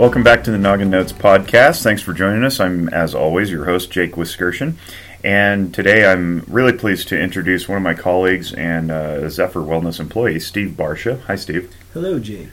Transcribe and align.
Welcome 0.00 0.22
back 0.22 0.44
to 0.44 0.50
the 0.50 0.56
Noggin 0.56 0.88
Notes 0.88 1.12
podcast. 1.12 1.82
Thanks 1.82 2.00
for 2.00 2.14
joining 2.14 2.42
us. 2.42 2.58
I'm, 2.58 2.88
as 2.88 3.14
always, 3.14 3.50
your 3.50 3.66
host, 3.66 3.90
Jake 3.90 4.12
Wiskirchen. 4.12 4.76
And 5.22 5.74
today 5.74 6.10
I'm 6.10 6.40
really 6.48 6.72
pleased 6.72 7.08
to 7.08 7.20
introduce 7.20 7.68
one 7.68 7.76
of 7.76 7.82
my 7.82 7.92
colleagues 7.92 8.54
and 8.54 8.90
uh, 8.90 9.28
Zephyr 9.28 9.60
Wellness 9.60 10.00
employee, 10.00 10.40
Steve 10.40 10.70
Barsha. 10.70 11.20
Hi, 11.24 11.34
Steve. 11.34 11.70
Hello, 11.92 12.18
Jake. 12.18 12.48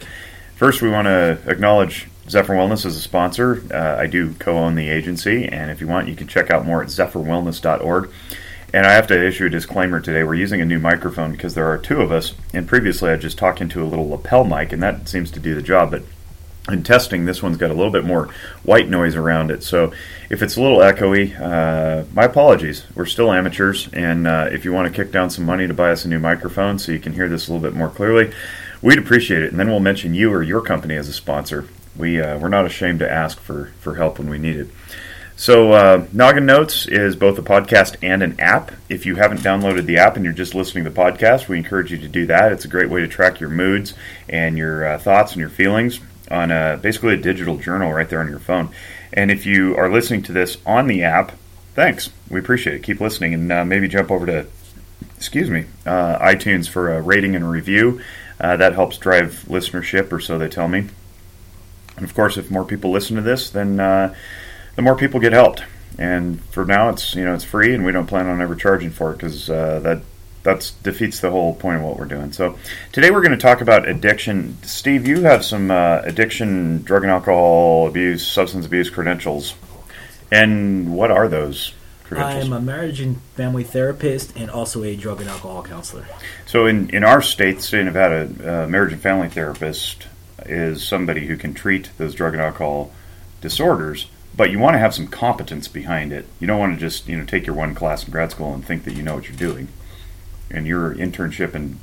First, 0.57 0.81
we 0.81 0.89
want 0.89 1.05
to 1.05 1.39
acknowledge 1.47 2.09
Zephyr 2.29 2.53
Wellness 2.53 2.85
as 2.85 2.97
a 2.97 3.01
sponsor. 3.01 3.63
Uh, 3.73 3.95
I 3.97 4.07
do 4.07 4.33
co 4.33 4.57
own 4.57 4.75
the 4.75 4.89
agency, 4.89 5.47
and 5.47 5.71
if 5.71 5.79
you 5.79 5.87
want, 5.87 6.09
you 6.09 6.17
can 6.17 6.27
check 6.27 6.51
out 6.51 6.65
more 6.65 6.83
at 6.83 6.89
zephyrwellness.org. 6.89 8.11
And 8.73 8.85
I 8.85 8.91
have 8.91 9.07
to 9.07 9.25
issue 9.25 9.45
a 9.45 9.49
disclaimer 9.49 10.01
today. 10.01 10.23
We're 10.23 10.33
using 10.33 10.59
a 10.59 10.65
new 10.65 10.79
microphone 10.79 11.31
because 11.31 11.53
there 11.53 11.71
are 11.71 11.77
two 11.77 12.01
of 12.01 12.11
us, 12.11 12.33
and 12.53 12.67
previously 12.67 13.09
I 13.09 13.15
just 13.15 13.37
talked 13.37 13.61
into 13.61 13.81
a 13.81 13.87
little 13.87 14.09
lapel 14.09 14.43
mic, 14.43 14.73
and 14.73 14.83
that 14.83 15.07
seems 15.07 15.31
to 15.31 15.39
do 15.39 15.55
the 15.55 15.61
job. 15.61 15.91
But 15.91 16.03
in 16.69 16.83
testing, 16.83 17.25
this 17.25 17.41
one's 17.41 17.57
got 17.57 17.71
a 17.71 17.73
little 17.73 17.91
bit 17.91 18.03
more 18.03 18.29
white 18.63 18.89
noise 18.89 19.15
around 19.15 19.51
it. 19.51 19.63
So 19.63 19.93
if 20.29 20.41
it's 20.41 20.57
a 20.57 20.61
little 20.61 20.79
echoey, 20.79 21.39
uh, 21.39 22.05
my 22.13 22.25
apologies. 22.25 22.85
We're 22.95 23.05
still 23.05 23.31
amateurs, 23.31 23.89
and 23.93 24.27
uh, 24.27 24.49
if 24.51 24.65
you 24.65 24.73
want 24.73 24.93
to 24.93 25.03
kick 25.03 25.11
down 25.11 25.29
some 25.29 25.45
money 25.45 25.67
to 25.67 25.73
buy 25.73 25.91
us 25.91 26.05
a 26.05 26.09
new 26.09 26.19
microphone 26.19 26.79
so 26.79 26.91
you 26.91 26.99
can 26.99 27.13
hear 27.13 27.29
this 27.29 27.47
a 27.47 27.53
little 27.53 27.67
bit 27.67 27.77
more 27.77 27.89
clearly, 27.89 28.33
we'd 28.81 28.99
appreciate 28.99 29.43
it. 29.43 29.51
And 29.51 29.59
then 29.59 29.69
we'll 29.69 29.79
mention 29.79 30.13
you 30.13 30.31
or 30.31 30.43
your 30.43 30.61
company 30.61 30.95
as 30.95 31.07
a 31.07 31.13
sponsor. 31.13 31.67
We 31.95 32.21
uh, 32.21 32.37
we're 32.37 32.49
not 32.49 32.65
ashamed 32.65 32.99
to 32.99 33.11
ask 33.11 33.39
for 33.39 33.71
for 33.79 33.95
help 33.95 34.19
when 34.19 34.29
we 34.29 34.37
need 34.37 34.57
it. 34.57 34.67
So, 35.39 35.73
uh, 35.73 36.07
Noggin 36.13 36.47
Notes 36.47 36.87
is 36.87 37.15
both 37.15 37.37
a 37.37 37.43
podcast 37.43 37.97
and 38.01 38.23
an 38.23 38.39
app. 38.39 38.71
If 38.89 39.05
you 39.05 39.17
haven't 39.17 39.41
downloaded 39.41 39.85
the 39.85 39.97
app 39.97 40.15
and 40.15 40.25
you're 40.25 40.33
just 40.33 40.55
listening 40.55 40.83
to 40.83 40.89
the 40.89 40.99
podcast, 40.99 41.47
we 41.47 41.57
encourage 41.59 41.91
you 41.91 41.99
to 41.99 42.07
do 42.07 42.25
that. 42.25 42.51
It's 42.51 42.65
a 42.65 42.67
great 42.67 42.89
way 42.89 43.01
to 43.01 43.07
track 43.07 43.39
your 43.39 43.51
moods 43.51 43.93
and 44.27 44.57
your 44.57 44.87
uh, 44.87 44.97
thoughts 44.97 45.33
and 45.33 45.39
your 45.39 45.51
feelings 45.51 45.99
on 46.29 46.51
a, 46.51 46.77
basically 46.81 47.13
a 47.13 47.17
digital 47.17 47.57
journal 47.57 47.93
right 47.93 48.09
there 48.09 48.19
on 48.19 48.29
your 48.29 48.39
phone. 48.39 48.69
And 49.13 49.31
if 49.31 49.45
you 49.45 49.75
are 49.77 49.89
listening 49.89 50.23
to 50.23 50.31
this 50.31 50.57
on 50.65 50.87
the 50.87 51.03
app, 51.03 51.31
thanks. 51.73 52.09
We 52.29 52.39
appreciate 52.39 52.75
it. 52.75 52.83
Keep 52.83 52.99
listening 52.99 53.33
and 53.33 53.51
uh, 53.51 53.65
maybe 53.65 53.87
jump 53.87 54.11
over 54.11 54.25
to, 54.25 54.45
excuse 55.15 55.49
me, 55.49 55.65
uh, 55.85 56.19
iTunes 56.19 56.67
for 56.67 56.93
a 56.93 57.01
rating 57.01 57.35
and 57.35 57.45
a 57.45 57.47
review. 57.47 58.01
Uh, 58.39 58.55
that 58.57 58.73
helps 58.73 58.97
drive 58.97 59.45
listenership, 59.47 60.11
or 60.11 60.19
so 60.19 60.37
they 60.37 60.47
tell 60.47 60.67
me. 60.67 60.87
And 61.95 62.05
of 62.05 62.13
course, 62.13 62.37
if 62.37 62.51
more 62.51 62.63
people 62.63 62.91
listen 62.91 63.15
to 63.15 63.21
this, 63.21 63.49
then 63.49 63.79
uh, 63.79 64.13
the 64.75 64.83
more 64.83 64.95
people 64.95 65.19
get 65.19 65.33
helped. 65.33 65.63
And 65.97 66.39
for 66.45 66.63
now, 66.63 66.89
it's 66.89 67.15
you 67.15 67.25
know 67.25 67.33
it's 67.33 67.43
free, 67.43 67.73
and 67.73 67.83
we 67.83 67.91
don't 67.91 68.05
plan 68.05 68.27
on 68.27 68.39
ever 68.39 68.55
charging 68.55 68.91
for 68.91 69.11
it 69.11 69.15
because 69.15 69.49
uh, 69.49 69.79
that 69.79 70.01
that 70.47 70.71
defeats 70.81 71.19
the 71.19 71.29
whole 71.29 71.53
point 71.53 71.75
of 71.75 71.83
what 71.83 71.97
we're 71.97 72.05
doing. 72.05 72.31
So 72.31 72.57
today 72.93 73.11
we're 73.11 73.19
going 73.19 73.31
to 73.31 73.37
talk 73.37 73.59
about 73.59 73.85
addiction. 73.85 74.57
Steve, 74.63 75.05
you 75.05 75.23
have 75.23 75.43
some 75.43 75.69
uh, 75.69 75.99
addiction, 76.05 76.83
drug 76.83 77.03
and 77.03 77.11
alcohol 77.11 77.85
abuse, 77.85 78.25
substance 78.25 78.65
abuse 78.65 78.89
credentials, 78.89 79.55
and 80.31 80.95
what 80.95 81.11
are 81.11 81.27
those? 81.27 81.73
Credentials? 82.05 82.45
I'm 82.45 82.53
a 82.53 82.61
marriage 82.61 83.01
and 83.01 83.21
family 83.35 83.65
therapist 83.65 84.37
and 84.37 84.49
also 84.49 84.83
a 84.83 84.95
drug 84.95 85.19
and 85.19 85.29
alcohol 85.29 85.63
counselor. 85.63 86.07
So, 86.45 86.65
in, 86.65 86.91
in 86.91 87.03
our 87.03 87.21
state, 87.21 87.57
the 87.57 87.61
state 87.63 87.79
of 87.85 87.87
Nevada, 87.87 88.63
a 88.63 88.67
marriage 88.69 88.93
and 88.93 89.01
family 89.01 89.27
therapist 89.27 90.07
is 90.45 90.81
somebody 90.81 91.27
who 91.27 91.35
can 91.35 91.53
treat 91.53 91.89
those 91.97 92.15
drug 92.15 92.31
and 92.31 92.41
alcohol 92.41 92.93
disorders, 93.41 94.07
but 94.33 94.49
you 94.49 94.59
want 94.59 94.75
to 94.75 94.79
have 94.79 94.95
some 94.95 95.07
competence 95.07 95.67
behind 95.67 96.13
it. 96.13 96.25
You 96.39 96.47
don't 96.47 96.59
want 96.59 96.73
to 96.73 96.79
just 96.79 97.09
you 97.09 97.17
know 97.17 97.25
take 97.25 97.45
your 97.45 97.55
one 97.55 97.75
class 97.75 98.05
in 98.05 98.13
grad 98.13 98.31
school 98.31 98.53
and 98.53 98.63
think 98.63 98.85
that 98.85 98.93
you 98.93 99.03
know 99.03 99.15
what 99.15 99.27
you're 99.27 99.35
doing. 99.35 99.67
And 100.49 100.65
your 100.65 100.95
internship 100.95 101.55
in 101.55 101.79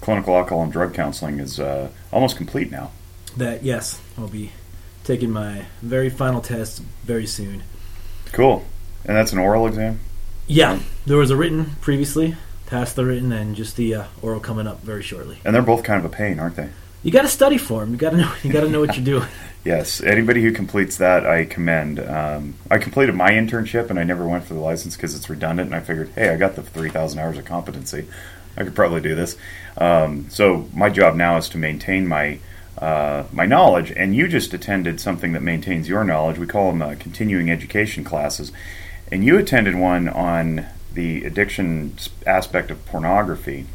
clinical 0.00 0.36
alcohol 0.36 0.62
and 0.62 0.72
drug 0.72 0.94
counseling 0.94 1.40
is 1.40 1.60
uh, 1.60 1.90
almost 2.12 2.36
complete 2.36 2.70
now. 2.70 2.90
That 3.36 3.62
yes, 3.62 4.00
I'll 4.18 4.28
be 4.28 4.52
taking 5.04 5.30
my 5.30 5.66
very 5.82 6.10
final 6.10 6.40
test 6.40 6.80
very 7.04 7.26
soon. 7.26 7.62
Cool. 8.32 8.64
And 9.04 9.16
that's 9.16 9.32
an 9.32 9.38
oral 9.38 9.66
exam? 9.66 10.00
Yeah. 10.46 10.80
There 11.06 11.16
was 11.16 11.30
a 11.30 11.36
written 11.36 11.76
previously, 11.80 12.36
passed 12.66 12.96
the 12.96 13.04
written, 13.04 13.30
and 13.32 13.54
just 13.54 13.76
the 13.76 13.94
uh, 13.94 14.04
oral 14.20 14.40
coming 14.40 14.66
up 14.66 14.82
very 14.82 15.02
shortly. 15.02 15.38
And 15.44 15.54
they're 15.54 15.62
both 15.62 15.84
kind 15.84 16.04
of 16.04 16.04
a 16.04 16.14
pain, 16.14 16.40
aren't 16.40 16.56
they? 16.56 16.70
You 17.02 17.12
got 17.12 17.22
to 17.22 17.28
study 17.28 17.56
for 17.56 17.80
them. 17.80 17.92
You 17.92 17.98
got 17.98 18.10
to 18.10 18.16
know. 18.16 18.32
You 18.42 18.52
got 18.52 18.62
to 18.62 18.68
know 18.68 18.80
what 18.80 18.96
you're 18.96 19.04
doing. 19.04 19.28
yes. 19.66 20.00
Anybody 20.00 20.42
who 20.42 20.52
completes 20.52 20.96
that, 20.98 21.26
I 21.26 21.44
commend. 21.44 22.00
Um, 22.00 22.54
I 22.70 22.78
completed 22.78 23.14
my 23.14 23.30
internship, 23.30 23.90
and 23.90 23.98
I 23.98 24.04
never 24.04 24.26
went 24.26 24.44
for 24.44 24.54
the 24.54 24.60
license 24.60 24.96
because 24.96 25.14
it's 25.14 25.28
redundant. 25.28 25.66
And 25.66 25.74
I 25.74 25.80
figured, 25.80 26.10
hey, 26.14 26.30
I 26.30 26.36
got 26.36 26.54
the 26.54 26.62
three 26.62 26.90
thousand 26.90 27.18
hours 27.18 27.36
of 27.36 27.44
competency. 27.44 28.08
I 28.56 28.64
could 28.64 28.74
probably 28.74 29.00
do 29.02 29.14
this. 29.14 29.36
Um, 29.76 30.30
so 30.30 30.68
my 30.72 30.88
job 30.88 31.16
now 31.16 31.36
is 31.36 31.48
to 31.50 31.58
maintain 31.58 32.06
my 32.06 32.38
uh, 32.78 33.24
my 33.32 33.46
knowledge, 33.46 33.90
and 33.90 34.14
you 34.14 34.28
just 34.28 34.54
attended 34.54 35.00
something 35.00 35.32
that 35.32 35.42
maintains 35.42 35.88
your 35.88 36.04
knowledge. 36.04 36.38
We 36.38 36.46
call 36.46 36.70
them 36.70 36.82
uh, 36.82 36.94
continuing 36.98 37.50
education 37.50 38.04
classes, 38.04 38.52
and 39.10 39.24
you 39.24 39.36
attended 39.36 39.74
one 39.74 40.08
on 40.08 40.66
the 40.92 41.24
addiction 41.24 41.96
aspect 42.26 42.70
of 42.70 42.84
pornography. 42.86 43.66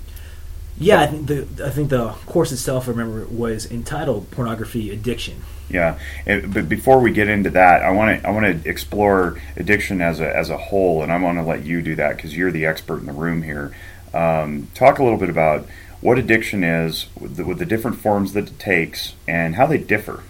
Yeah, 0.77 1.01
I 1.01 1.07
think 1.07 1.27
the 1.27 1.65
I 1.65 1.69
think 1.69 1.89
the 1.89 2.09
course 2.25 2.51
itself, 2.51 2.87
I 2.87 2.91
remember, 2.91 3.25
was 3.25 3.69
entitled 3.69 4.31
"Pornography 4.31 4.89
Addiction." 4.89 5.43
Yeah, 5.71 5.99
and, 6.25 6.53
but 6.53 6.67
before 6.67 6.99
we 6.99 7.11
get 7.11 7.29
into 7.29 7.51
that, 7.51 7.81
I 7.81 7.91
want 7.91 8.21
to 8.21 8.27
I 8.27 8.31
want 8.31 8.63
to 8.63 8.69
explore 8.69 9.39
addiction 9.55 10.01
as 10.01 10.19
a 10.19 10.35
as 10.35 10.49
a 10.49 10.57
whole, 10.57 11.03
and 11.03 11.11
I 11.11 11.17
want 11.17 11.37
to 11.37 11.43
let 11.43 11.63
you 11.65 11.81
do 11.81 11.95
that 11.95 12.15
because 12.15 12.35
you're 12.35 12.51
the 12.51 12.65
expert 12.65 12.99
in 12.99 13.05
the 13.05 13.13
room 13.13 13.41
here. 13.41 13.75
Um, 14.13 14.67
talk 14.73 14.99
a 14.99 15.03
little 15.03 15.19
bit 15.19 15.29
about 15.29 15.65
what 16.01 16.17
addiction 16.17 16.63
is, 16.63 17.05
with 17.19 17.37
the, 17.37 17.45
with 17.45 17.59
the 17.59 17.65
different 17.65 17.97
forms 17.97 18.33
that 18.33 18.49
it 18.49 18.59
takes, 18.59 19.13
and 19.27 19.55
how 19.55 19.67
they 19.67 19.77
differ. 19.77 20.23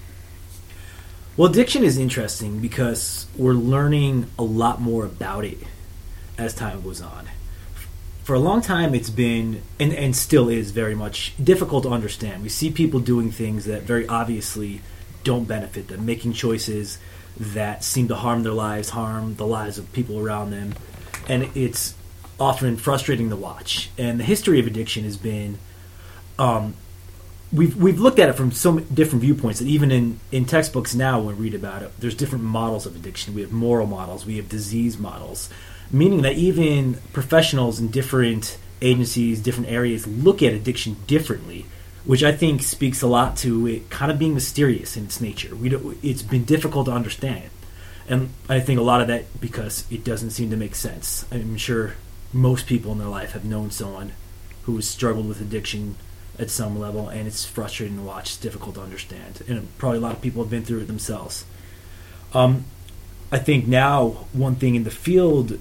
Well, 1.37 1.49
addiction 1.49 1.83
is 1.83 1.97
interesting 1.97 2.59
because 2.59 3.25
we're 3.37 3.53
learning 3.53 4.27
a 4.37 4.43
lot 4.43 4.81
more 4.81 5.05
about 5.05 5.45
it 5.45 5.59
as 6.37 6.53
time 6.53 6.81
goes 6.81 7.01
on. 7.01 7.29
For 8.23 8.35
a 8.35 8.39
long 8.39 8.61
time, 8.61 8.93
it's 8.93 9.09
been, 9.09 9.61
and, 9.79 9.93
and 9.93 10.15
still 10.15 10.49
is 10.49 10.71
very 10.71 10.93
much, 10.93 11.33
difficult 11.41 11.83
to 11.83 11.89
understand. 11.89 12.43
We 12.43 12.49
see 12.49 12.69
people 12.69 12.99
doing 12.99 13.31
things 13.31 13.65
that 13.65 13.83
very 13.83 14.07
obviously 14.07 14.81
don't 15.23 15.45
benefit 15.45 15.87
them, 15.87 16.05
making 16.05 16.33
choices 16.33 16.97
that 17.37 17.83
seem 17.83 18.07
to 18.09 18.15
harm 18.15 18.43
their 18.43 18.53
lives, 18.53 18.89
harm 18.89 19.35
the 19.35 19.45
lives 19.45 19.77
of 19.77 19.91
people 19.93 20.19
around 20.19 20.51
them. 20.51 20.73
And 21.27 21.49
it's 21.55 21.95
often 22.39 22.77
frustrating 22.77 23.29
to 23.29 23.35
watch. 23.35 23.89
And 23.97 24.19
the 24.19 24.23
history 24.23 24.59
of 24.59 24.67
addiction 24.67 25.03
has 25.03 25.17
been 25.17 25.59
um, 26.39 26.73
we've 27.51 27.75
we've 27.75 27.99
looked 27.99 28.19
at 28.19 28.29
it 28.29 28.33
from 28.33 28.51
so 28.51 28.71
many 28.71 28.87
different 28.93 29.21
viewpoints 29.21 29.59
that 29.59 29.67
even 29.67 29.91
in 29.91 30.19
in 30.31 30.45
textbooks 30.45 30.95
now 30.95 31.19
when 31.19 31.37
we 31.37 31.43
read 31.43 31.53
about 31.53 31.81
it 31.81 31.91
there's 31.99 32.15
different 32.15 32.43
models 32.43 32.85
of 32.85 32.95
addiction 32.95 33.33
we 33.33 33.41
have 33.41 33.51
moral 33.51 33.85
models 33.85 34.25
we 34.25 34.37
have 34.37 34.47
disease 34.49 34.97
models 34.97 35.49
meaning 35.91 36.21
that 36.21 36.33
even 36.33 36.95
professionals 37.11 37.79
in 37.79 37.89
different 37.89 38.57
agencies 38.81 39.41
different 39.41 39.69
areas 39.69 40.07
look 40.07 40.41
at 40.41 40.53
addiction 40.53 40.95
differently 41.07 41.65
which 42.05 42.23
I 42.23 42.31
think 42.31 42.61
speaks 42.63 43.01
a 43.01 43.07
lot 43.07 43.37
to 43.37 43.67
it 43.67 43.89
kind 43.89 44.11
of 44.11 44.19
being 44.19 44.33
mysterious 44.33 44.97
in 44.97 45.05
its 45.05 45.21
nature 45.21 45.55
we 45.55 45.69
don't, 45.69 45.97
it's 46.03 46.21
been 46.21 46.45
difficult 46.45 46.85
to 46.87 46.91
understand 46.91 47.49
and 48.09 48.29
I 48.49 48.59
think 48.59 48.79
a 48.79 48.83
lot 48.83 49.01
of 49.01 49.07
that 49.07 49.39
because 49.39 49.85
it 49.91 50.03
doesn't 50.03 50.31
seem 50.31 50.49
to 50.49 50.57
make 50.57 50.75
sense 50.75 51.25
I'm 51.31 51.57
sure 51.57 51.95
most 52.33 52.65
people 52.65 52.91
in 52.91 52.97
their 52.97 53.07
life 53.07 53.31
have 53.31 53.45
known 53.45 53.71
someone 53.71 54.13
who 54.63 54.75
has 54.75 54.87
struggled 54.87 55.27
with 55.27 55.41
addiction 55.41 55.95
at 56.39 56.49
some 56.49 56.79
level, 56.79 57.09
and 57.09 57.27
it's 57.27 57.45
frustrating 57.45 57.97
to 57.97 58.03
watch. 58.03 58.31
It's 58.31 58.37
difficult 58.37 58.75
to 58.75 58.81
understand, 58.81 59.41
and 59.47 59.77
probably 59.77 59.99
a 59.99 60.01
lot 60.01 60.13
of 60.13 60.21
people 60.21 60.43
have 60.43 60.49
been 60.49 60.63
through 60.63 60.81
it 60.81 60.87
themselves. 60.87 61.45
Um, 62.33 62.65
I 63.31 63.37
think 63.37 63.67
now 63.67 64.25
one 64.33 64.55
thing 64.55 64.75
in 64.75 64.83
the 64.83 64.91
field 64.91 65.59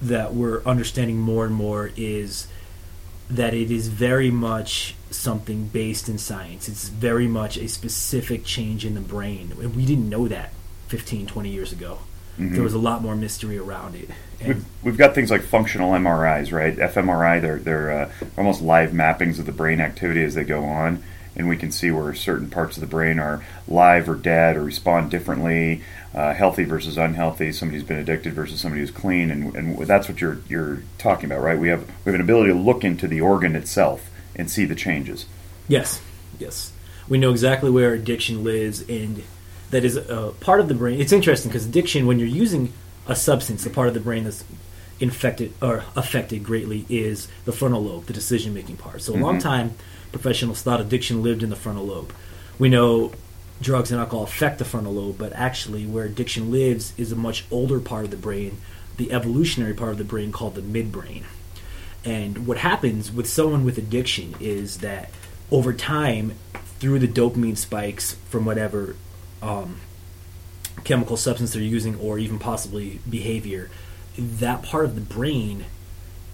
that 0.00 0.34
we're 0.34 0.62
understanding 0.64 1.18
more 1.18 1.44
and 1.44 1.54
more 1.54 1.90
is 1.96 2.48
that 3.30 3.54
it 3.54 3.70
is 3.70 3.88
very 3.88 4.30
much 4.30 4.94
something 5.10 5.66
based 5.68 6.08
in 6.08 6.18
science. 6.18 6.68
It's 6.68 6.88
very 6.88 7.26
much 7.26 7.56
a 7.56 7.68
specific 7.68 8.44
change 8.44 8.84
in 8.84 8.94
the 8.94 9.00
brain, 9.00 9.52
and 9.60 9.74
we 9.74 9.86
didn't 9.86 10.08
know 10.08 10.28
that 10.28 10.52
15, 10.88 11.26
20 11.26 11.48
years 11.48 11.72
ago. 11.72 11.98
Mm-hmm. 12.38 12.54
There 12.54 12.62
was 12.62 12.74
a 12.74 12.78
lot 12.78 13.02
more 13.02 13.14
mystery 13.14 13.58
around 13.58 13.94
it. 13.94 14.08
We've, 14.44 14.64
we've, 14.82 14.96
got 14.96 15.14
things 15.14 15.30
like 15.30 15.42
functional 15.42 15.92
MRIs, 15.92 16.52
right? 16.52 16.76
fMRI, 16.76 17.40
they're, 17.40 17.58
they're 17.58 17.90
uh, 17.90 18.10
almost 18.36 18.62
live 18.62 18.90
mappings 18.90 19.38
of 19.38 19.46
the 19.46 19.52
brain 19.52 19.80
activity 19.80 20.24
as 20.24 20.34
they 20.34 20.44
go 20.44 20.64
on, 20.64 21.02
and 21.34 21.48
we 21.48 21.56
can 21.56 21.72
see 21.72 21.90
where 21.90 22.14
certain 22.14 22.50
parts 22.50 22.76
of 22.76 22.80
the 22.80 22.86
brain 22.86 23.18
are 23.18 23.44
live 23.66 24.08
or 24.08 24.14
dead 24.14 24.56
or 24.56 24.62
respond 24.62 25.10
differently, 25.10 25.82
uh, 26.14 26.34
healthy 26.34 26.64
versus 26.64 26.98
unhealthy, 26.98 27.52
somebody 27.52 27.78
who's 27.78 27.86
been 27.86 27.98
addicted 27.98 28.34
versus 28.34 28.60
somebody 28.60 28.80
who's 28.80 28.90
clean, 28.90 29.30
and, 29.30 29.54
and 29.56 29.78
that's 29.86 30.08
what 30.08 30.20
you're, 30.20 30.38
you're 30.48 30.82
talking 30.98 31.26
about, 31.26 31.42
right? 31.42 31.58
We 31.58 31.68
have, 31.68 31.86
we 32.04 32.12
have 32.12 32.14
an 32.14 32.20
ability 32.20 32.52
to 32.52 32.58
look 32.58 32.84
into 32.84 33.08
the 33.08 33.20
organ 33.20 33.56
itself 33.56 34.10
and 34.36 34.50
see 34.50 34.64
the 34.64 34.74
changes. 34.74 35.26
Yes, 35.68 36.02
yes. 36.38 36.72
We 37.08 37.18
know 37.18 37.30
exactly 37.30 37.70
where 37.70 37.94
addiction 37.94 38.44
lives 38.44 38.82
and 38.88 39.22
that 39.70 39.84
is 39.84 39.96
a 39.96 40.34
part 40.40 40.60
of 40.60 40.68
the 40.68 40.74
brain. 40.74 41.00
It's 41.00 41.12
interesting 41.12 41.50
because 41.50 41.66
addiction, 41.66 42.06
when 42.06 42.18
you're 42.18 42.28
using 42.28 42.72
a 43.06 43.16
substance, 43.16 43.64
the 43.64 43.70
part 43.70 43.88
of 43.88 43.94
the 43.94 44.00
brain 44.00 44.24
that's 44.24 44.44
infected 45.00 45.52
or 45.60 45.84
affected 45.96 46.44
greatly 46.44 46.84
is 46.88 47.26
the 47.46 47.52
frontal 47.52 47.82
lobe, 47.82 48.06
the 48.06 48.12
decision 48.12 48.54
making 48.54 48.76
part. 48.76 49.02
So 49.02 49.12
a 49.12 49.16
mm-hmm. 49.16 49.24
long 49.24 49.38
time, 49.38 49.74
professionals 50.12 50.62
thought 50.62 50.80
addiction 50.80 51.22
lived 51.22 51.42
in 51.42 51.50
the 51.50 51.56
frontal 51.56 51.86
lobe. 51.86 52.12
We 52.58 52.68
know 52.68 53.12
drugs 53.60 53.90
and 53.90 54.00
alcohol 54.00 54.24
affect 54.24 54.58
the 54.58 54.64
frontal 54.64 54.92
lobe, 54.92 55.18
but 55.18 55.32
actually, 55.32 55.86
where 55.86 56.04
addiction 56.04 56.50
lives 56.50 56.92
is 56.96 57.10
a 57.10 57.16
much 57.16 57.44
older 57.50 57.80
part 57.80 58.04
of 58.04 58.10
the 58.10 58.16
brain, 58.16 58.58
the 58.96 59.12
evolutionary 59.12 59.74
part 59.74 59.92
of 59.92 59.98
the 59.98 60.04
brain 60.04 60.32
called 60.32 60.54
the 60.54 60.60
midbrain. 60.60 61.24
And 62.04 62.46
what 62.46 62.58
happens 62.58 63.10
with 63.12 63.28
someone 63.28 63.64
with 63.64 63.78
addiction 63.78 64.34
is 64.40 64.78
that 64.78 65.10
over 65.50 65.72
time, 65.72 66.34
through 66.78 66.98
the 66.98 67.08
dopamine 67.08 67.56
spikes 67.56 68.14
from 68.28 68.44
whatever 68.44 68.96
um, 69.40 69.80
chemical 70.84 71.16
substance 71.16 71.52
they're 71.52 71.62
using, 71.62 71.96
or 71.98 72.18
even 72.18 72.38
possibly 72.38 73.00
behavior, 73.08 73.70
that 74.18 74.62
part 74.62 74.84
of 74.84 74.94
the 74.94 75.00
brain 75.00 75.66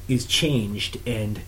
is 0.09 0.25
changed 0.25 0.99
and 1.07 1.43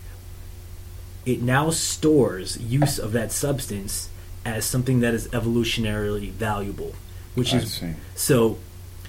it 1.27 1.43
now 1.43 1.71
stores 1.71 2.59
use 2.61 2.99
of 2.99 3.13
that 3.13 3.31
substance 3.33 4.09
as 4.45 4.65
something 4.65 5.01
that 5.01 5.13
is 5.15 5.29
evolutionarily 5.29 6.31
valuable 6.31 6.95
which 7.35 7.53
I 7.55 7.59
is 7.59 7.75
see. 7.75 7.93
so 8.15 8.59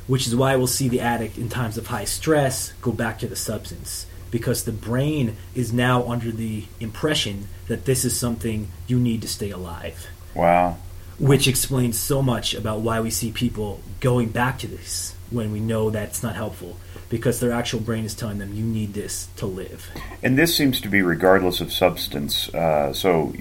which 0.08 0.28
is 0.28 0.36
why 0.36 0.56
we'll 0.56 0.68
see 0.68 0.90
the 0.90 1.00
addict 1.00 1.38
in 1.38 1.48
times 1.50 1.78
of 1.78 1.88
high 1.88 2.06
stress 2.06 2.74
go 2.82 2.92
back 2.92 3.20
to 3.20 3.28
the 3.28 3.36
substance 3.36 4.06
because 4.30 4.64
the 4.64 4.72
brain 4.72 5.36
is 5.56 5.72
now 5.74 6.04
under 6.08 6.32
the 6.32 6.66
impression 6.80 7.48
that 7.68 7.86
this 7.86 8.04
is 8.06 8.18
something 8.18 8.70
you 8.88 9.00
need 9.00 9.22
to 9.22 9.28
stay 9.28 9.50
alive 9.52 10.08
Wow. 10.36 10.78
which 11.20 11.48
explains 11.48 11.98
so 12.00 12.22
much 12.22 12.54
about 12.54 12.82
why 12.82 13.00
we 13.00 13.10
see 13.10 13.32
people 13.32 13.80
going 14.02 14.30
back 14.30 14.60
to 14.60 14.68
this 14.68 15.16
when 15.32 15.52
we 15.52 15.60
know 15.60 15.90
that 15.90 16.10
it's 16.10 16.22
not 16.22 16.36
helpful 16.36 16.78
because 17.10 17.40
their 17.40 17.52
actual 17.52 17.80
brain 17.80 18.06
is 18.06 18.14
telling 18.14 18.38
them 18.38 18.54
you 18.54 18.64
need 18.64 18.94
this 18.94 19.28
to 19.38 19.46
live. 19.46 19.90
And 20.22 20.38
this 20.38 20.56
seems 20.56 20.80
to 20.82 20.90
be 20.90 21.02
regardless 21.02 21.60
of 21.60 21.74
substance. 21.74 22.54
Uh, 22.54 22.94
so 22.94 23.34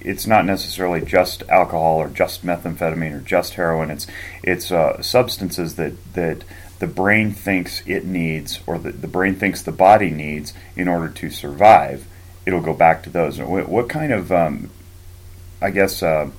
it's 0.00 0.26
not 0.26 0.44
necessarily 0.44 1.00
just 1.00 1.42
alcohol 1.48 1.96
or 1.96 2.08
just 2.08 2.44
methamphetamine 2.44 3.12
or 3.12 3.20
just 3.20 3.54
heroin. 3.54 3.90
It's 3.90 4.06
it's 4.42 4.70
uh, 4.70 5.00
substances 5.02 5.76
that 5.76 5.92
that 6.14 6.44
the 6.78 6.86
brain 6.86 7.32
thinks 7.32 7.82
it 7.86 8.04
needs 8.04 8.60
or 8.66 8.78
that 8.78 9.00
the 9.00 9.08
brain 9.08 9.36
thinks 9.36 9.62
the 9.62 9.72
body 9.72 10.10
needs 10.10 10.52
in 10.76 10.88
order 10.88 11.08
to 11.08 11.30
survive. 11.30 12.06
It'll 12.44 12.60
go 12.60 12.74
back 12.74 13.02
to 13.04 13.10
those. 13.10 13.40
What, 13.40 13.68
what 13.68 13.88
kind 13.88 14.12
of 14.12 14.30
um, 14.30 14.70
I 15.62 15.70
guess 15.70 16.02
uh, 16.02 16.30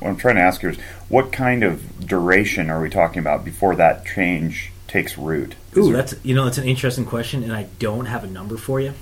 what 0.00 0.08
I'm 0.08 0.16
trying 0.16 0.36
to 0.36 0.42
ask 0.42 0.62
is 0.64 0.78
what 1.08 1.32
kind 1.32 1.62
of 1.62 2.06
duration 2.06 2.70
are 2.70 2.80
we 2.80 2.90
talking 2.90 3.20
about 3.20 3.44
before 3.44 3.76
that 3.76 4.04
change 4.04 4.72
takes 4.86 5.16
root? 5.16 5.54
Is 5.72 5.78
Ooh, 5.78 5.92
there- 5.92 5.96
that's 5.96 6.14
you 6.24 6.34
know 6.34 6.44
that's 6.44 6.58
an 6.58 6.64
interesting 6.64 7.04
question, 7.04 7.42
and 7.42 7.52
I 7.52 7.66
don't 7.78 8.06
have 8.06 8.24
a 8.24 8.28
number 8.28 8.56
for 8.56 8.80
you. 8.80 8.94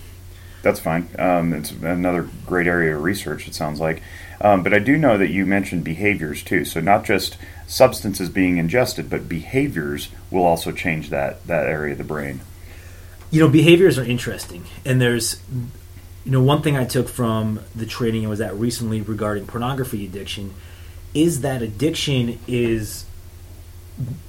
That's 0.62 0.81
fine. 0.81 1.08
Um, 1.19 1.52
it's 1.52 1.73
another 1.73 2.26
great 2.46 2.67
area 2.67 2.96
of 2.96 3.02
research, 3.02 3.46
it 3.46 3.55
sounds 3.55 3.81
like. 3.81 4.02
Um, 4.41 4.62
but 4.62 4.73
I 4.73 4.79
do 4.79 4.96
know 4.96 5.19
that 5.19 5.29
you 5.29 5.44
mentioned 5.44 5.85
behaviors 5.85 6.43
too. 6.43 6.64
So 6.64 6.81
not 6.81 7.05
just 7.05 7.37
substances 7.67 8.31
being 8.31 8.56
ingested, 8.56 9.11
but 9.11 9.29
behaviors 9.29 10.08
will 10.31 10.44
also 10.44 10.73
change 10.73 11.11
that, 11.11 11.47
that 11.47 11.67
area 11.67 11.93
of 11.93 11.99
the 11.99 12.05
brain. 12.05 12.40
You 13.31 13.40
know, 13.40 13.49
behaviors 13.49 13.99
are 13.99 14.05
interesting, 14.05 14.64
and 14.87 15.02
there's 15.02 15.43
you 16.25 16.32
know 16.32 16.43
one 16.43 16.62
thing 16.62 16.76
I 16.79 16.87
took 16.87 17.08
from 17.08 17.61
the 17.75 17.85
training 17.85 18.25
I 18.25 18.29
was 18.31 18.40
at 18.40 18.55
recently 18.55 19.02
regarding 19.02 19.47
pornography 19.47 20.06
addiction 20.06 20.55
is 21.14 21.40
that 21.43 21.62
addiction 21.62 22.38
is 22.46 23.06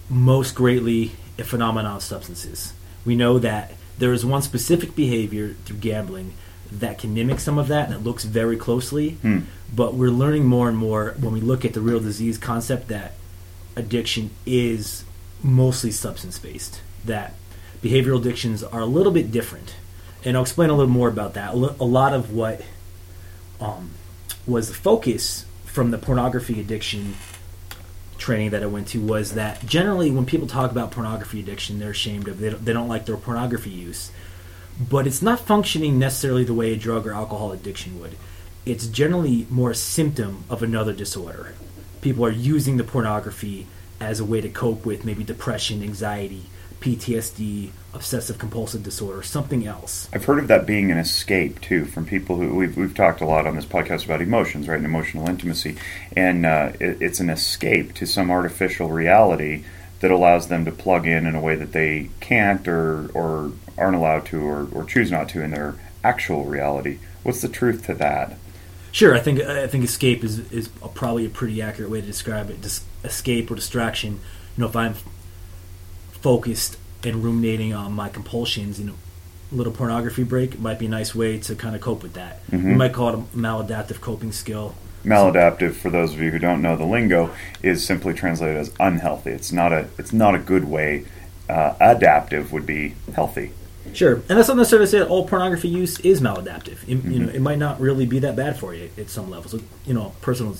most 0.09 0.53
greatly 0.53 1.13
a 1.37 1.43
phenomenon 1.43 1.97
of 1.97 2.03
substances. 2.03 2.73
We 3.03 3.15
know 3.15 3.39
that 3.39 3.73
there 3.97 4.13
is 4.13 4.25
one 4.25 4.41
specific 4.41 4.95
behavior 4.95 5.55
through 5.65 5.77
gambling 5.77 6.33
that 6.71 6.99
can 6.99 7.13
mimic 7.13 7.39
some 7.39 7.57
of 7.57 7.67
that 7.67 7.87
and 7.87 7.95
it 7.95 8.03
looks 8.03 8.23
very 8.23 8.57
closely. 8.57 9.11
Hmm. 9.11 9.39
But 9.73 9.95
we're 9.95 10.11
learning 10.11 10.45
more 10.45 10.69
and 10.69 10.77
more 10.77 11.15
when 11.19 11.33
we 11.33 11.41
look 11.41 11.65
at 11.65 11.73
the 11.73 11.81
real 11.81 11.99
disease 11.99 12.37
concept 12.37 12.87
that 12.89 13.13
addiction 13.75 14.31
is 14.45 15.03
mostly 15.43 15.91
substance 15.91 16.37
based. 16.39 16.81
That 17.03 17.33
behavioral 17.81 18.19
addictions 18.19 18.63
are 18.63 18.81
a 18.81 18.85
little 18.85 19.11
bit 19.11 19.31
different. 19.31 19.75
And 20.23 20.35
I'll 20.35 20.43
explain 20.43 20.69
a 20.69 20.73
little 20.73 20.91
more 20.91 21.07
about 21.07 21.33
that. 21.35 21.53
A 21.53 21.75
a 21.79 21.85
lot 21.85 22.13
of 22.13 22.33
what 22.33 22.61
um, 23.59 23.91
was 24.47 24.69
the 24.69 24.73
focus 24.73 25.45
from 25.75 25.91
the 25.91 25.97
pornography 25.97 26.61
addiction 26.61 27.15
training 28.17 28.51
that 28.51 28.63
I 28.63 28.65
went 28.65 28.87
to 28.87 29.01
was 29.01 29.33
that 29.33 29.65
generally 29.65 30.09
when 30.09 30.25
people 30.25 30.47
talk 30.47 30.71
about 30.71 30.91
pornography 30.91 31.41
addiction, 31.41 31.79
they're 31.79 31.89
ashamed 31.89 32.29
of. 32.29 32.39
They 32.39 32.49
don't, 32.49 32.63
they 32.63 32.71
don't 32.71 32.87
like 32.87 33.05
their 33.05 33.17
pornography 33.17 33.71
use. 33.71 34.09
But 34.79 35.05
it's 35.05 35.21
not 35.21 35.41
functioning 35.41 35.99
necessarily 35.99 36.45
the 36.45 36.53
way 36.53 36.71
a 36.71 36.77
drug 36.77 37.05
or 37.05 37.13
alcohol 37.13 37.51
addiction 37.51 37.99
would. 37.99 38.15
It's 38.65 38.87
generally 38.87 39.47
more 39.49 39.71
a 39.71 39.75
symptom 39.75 40.45
of 40.49 40.63
another 40.63 40.93
disorder. 40.93 41.55
People 41.99 42.25
are 42.25 42.31
using 42.31 42.77
the 42.77 42.85
pornography 42.85 43.67
as 43.99 44.21
a 44.21 44.25
way 44.25 44.39
to 44.39 44.49
cope 44.49 44.85
with 44.85 45.03
maybe 45.03 45.25
depression, 45.25 45.83
anxiety, 45.83 46.45
PTSD, 46.85 47.71
obsessive 47.95 48.37
compulsive 48.37 48.83
disorder, 48.83 49.23
something 49.23 49.65
else. 49.65 50.07
I've 50.13 50.25
heard 50.25 50.37
of 50.37 50.47
that 50.49 50.67
being 50.67 50.91
an 50.91 50.99
escape 50.99 51.59
too 51.59 51.85
from 51.85 52.05
people 52.05 52.35
who 52.35 52.53
we've, 52.53 52.77
we've 52.77 52.93
talked 52.93 53.21
a 53.21 53.25
lot 53.25 53.47
on 53.47 53.55
this 53.55 53.65
podcast 53.65 54.05
about 54.05 54.21
emotions, 54.21 54.67
right, 54.67 54.77
and 54.77 54.85
emotional 54.85 55.27
intimacy, 55.27 55.77
and 56.15 56.45
uh, 56.45 56.73
it, 56.79 57.01
it's 57.01 57.19
an 57.19 57.31
escape 57.31 57.95
to 57.95 58.05
some 58.05 58.29
artificial 58.29 58.89
reality 58.89 59.63
that 60.01 60.11
allows 60.11 60.47
them 60.47 60.63
to 60.65 60.71
plug 60.71 61.07
in 61.07 61.25
in 61.25 61.33
a 61.33 61.41
way 61.41 61.55
that 61.55 61.71
they 61.71 62.11
can't 62.19 62.67
or 62.67 63.09
or 63.13 63.51
aren't 63.79 63.95
allowed 63.95 64.27
to 64.27 64.45
or, 64.45 64.67
or 64.71 64.85
choose 64.85 65.09
not 65.09 65.27
to 65.29 65.41
in 65.41 65.49
their 65.49 65.73
actual 66.03 66.45
reality. 66.45 66.99
What's 67.23 67.41
the 67.41 67.49
truth 67.49 67.87
to 67.87 67.95
that? 67.95 68.37
Sure, 68.91 69.15
I 69.15 69.21
think 69.21 69.41
I 69.41 69.65
think 69.65 69.83
escape 69.83 70.23
is 70.23 70.51
is 70.51 70.67
probably 70.93 71.25
a 71.25 71.29
pretty 71.29 71.63
accurate 71.63 71.89
way 71.89 72.01
to 72.01 72.05
describe 72.05 72.51
it. 72.51 72.61
Dis- 72.61 72.83
escape 73.03 73.49
or 73.49 73.55
distraction. 73.55 74.19
You 74.55 74.61
know, 74.61 74.67
if 74.67 74.75
I'm 74.75 74.93
focused 76.35 76.75
and 77.03 77.23
ruminating 77.23 77.71
on 77.71 77.93
my 77.93 78.09
compulsions, 78.09 78.79
you 78.79 78.85
know, 78.87 78.95
a 79.51 79.55
little 79.55 79.71
pornography 79.71 80.23
break 80.23 80.59
might 80.59 80.79
be 80.79 80.87
a 80.87 80.89
nice 80.89 81.13
way 81.13 81.37
to 81.37 81.53
kind 81.53 81.75
of 81.75 81.81
cope 81.81 82.01
with 82.01 82.13
that. 82.13 82.39
We 82.51 82.57
Mhm. 82.57 82.77
might 82.77 82.93
call 82.93 83.09
it 83.09 83.13
a 83.19 83.37
maladaptive 83.37 84.01
coping 84.01 84.31
skill. 84.31 84.73
Maladaptive, 85.05 85.73
for 85.73 85.91
those 85.91 86.13
of 86.13 86.19
you 86.19 86.31
who 86.31 86.39
don't 86.39 86.63
know 86.63 86.75
the 86.75 86.83
lingo, 86.83 87.29
is 87.61 87.85
simply 87.85 88.15
translated 88.15 88.57
as 88.57 88.71
unhealthy. 88.79 89.29
It's 89.29 89.51
not 89.51 89.71
a 89.71 89.85
it's 89.99 90.11
not 90.13 90.33
a 90.33 90.39
good 90.39 90.65
way. 90.65 91.03
Uh, 91.47 91.73
adaptive 91.79 92.51
would 92.51 92.65
be 92.65 92.95
healthy. 93.13 93.51
Sure, 93.93 94.15
and 94.27 94.35
that's 94.35 94.47
not 94.47 94.57
necessarily 94.57 94.87
to 94.87 94.91
say 94.93 94.97
that 94.97 95.07
all 95.09 95.27
pornography 95.27 95.67
use 95.67 95.99
is 95.99 96.21
maladaptive. 96.21 96.77
It, 96.87 97.03
You 97.05 97.19
know, 97.19 97.27
Mhm. 97.27 97.35
it 97.35 97.41
might 97.41 97.59
not 97.59 97.79
really 97.79 98.07
be 98.07 98.17
that 98.25 98.35
bad 98.35 98.57
for 98.57 98.73
you 98.73 98.89
at 98.97 99.11
some 99.11 99.29
levels. 99.29 99.53
You 99.85 99.93
know, 99.93 100.13
personal 100.21 100.57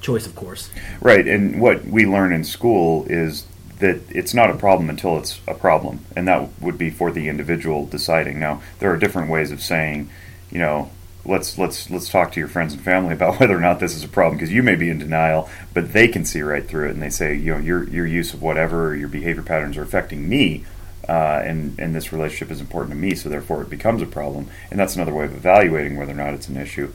choice, 0.00 0.26
of 0.26 0.36
course. 0.36 0.70
Right, 1.00 1.26
and 1.26 1.60
what 1.60 1.84
we 1.88 2.06
learn 2.06 2.32
in 2.32 2.44
school 2.44 3.04
is 3.10 3.46
that 3.78 4.00
it's 4.08 4.34
not 4.34 4.50
a 4.50 4.54
problem 4.54 4.88
until 4.88 5.18
it's 5.18 5.40
a 5.46 5.54
problem, 5.54 6.04
and 6.14 6.26
that 6.28 6.48
would 6.60 6.78
be 6.78 6.90
for 6.90 7.10
the 7.10 7.28
individual 7.28 7.86
deciding. 7.86 8.38
Now, 8.38 8.62
there 8.78 8.90
are 8.92 8.96
different 8.96 9.30
ways 9.30 9.52
of 9.52 9.62
saying, 9.62 10.10
you 10.50 10.58
know, 10.58 10.90
let's 11.24 11.58
let's 11.58 11.90
let's 11.90 12.08
talk 12.08 12.32
to 12.32 12.40
your 12.40 12.48
friends 12.48 12.72
and 12.72 12.82
family 12.82 13.12
about 13.12 13.38
whether 13.40 13.56
or 13.56 13.60
not 13.60 13.80
this 13.80 13.94
is 13.94 14.04
a 14.04 14.08
problem 14.08 14.36
because 14.36 14.52
you 14.52 14.62
may 14.62 14.76
be 14.76 14.90
in 14.90 14.98
denial, 14.98 15.48
but 15.74 15.92
they 15.92 16.08
can 16.08 16.24
see 16.24 16.42
right 16.42 16.66
through 16.66 16.88
it, 16.88 16.92
and 16.92 17.02
they 17.02 17.10
say, 17.10 17.34
you 17.34 17.52
know, 17.52 17.58
your 17.58 17.84
your 17.84 18.06
use 18.06 18.34
of 18.34 18.42
whatever 18.42 18.96
your 18.96 19.08
behavior 19.08 19.42
patterns 19.42 19.76
are 19.76 19.82
affecting 19.82 20.28
me. 20.28 20.64
Uh, 21.08 21.40
and 21.44 21.78
and 21.78 21.94
this 21.94 22.12
relationship 22.12 22.50
is 22.50 22.60
important 22.60 22.90
to 22.90 22.96
me, 22.96 23.14
so 23.14 23.28
therefore 23.28 23.62
it 23.62 23.70
becomes 23.70 24.02
a 24.02 24.06
problem, 24.06 24.48
and 24.72 24.80
that's 24.80 24.96
another 24.96 25.14
way 25.14 25.24
of 25.24 25.32
evaluating 25.32 25.96
whether 25.96 26.10
or 26.10 26.16
not 26.16 26.34
it's 26.34 26.48
an 26.48 26.56
issue 26.56 26.92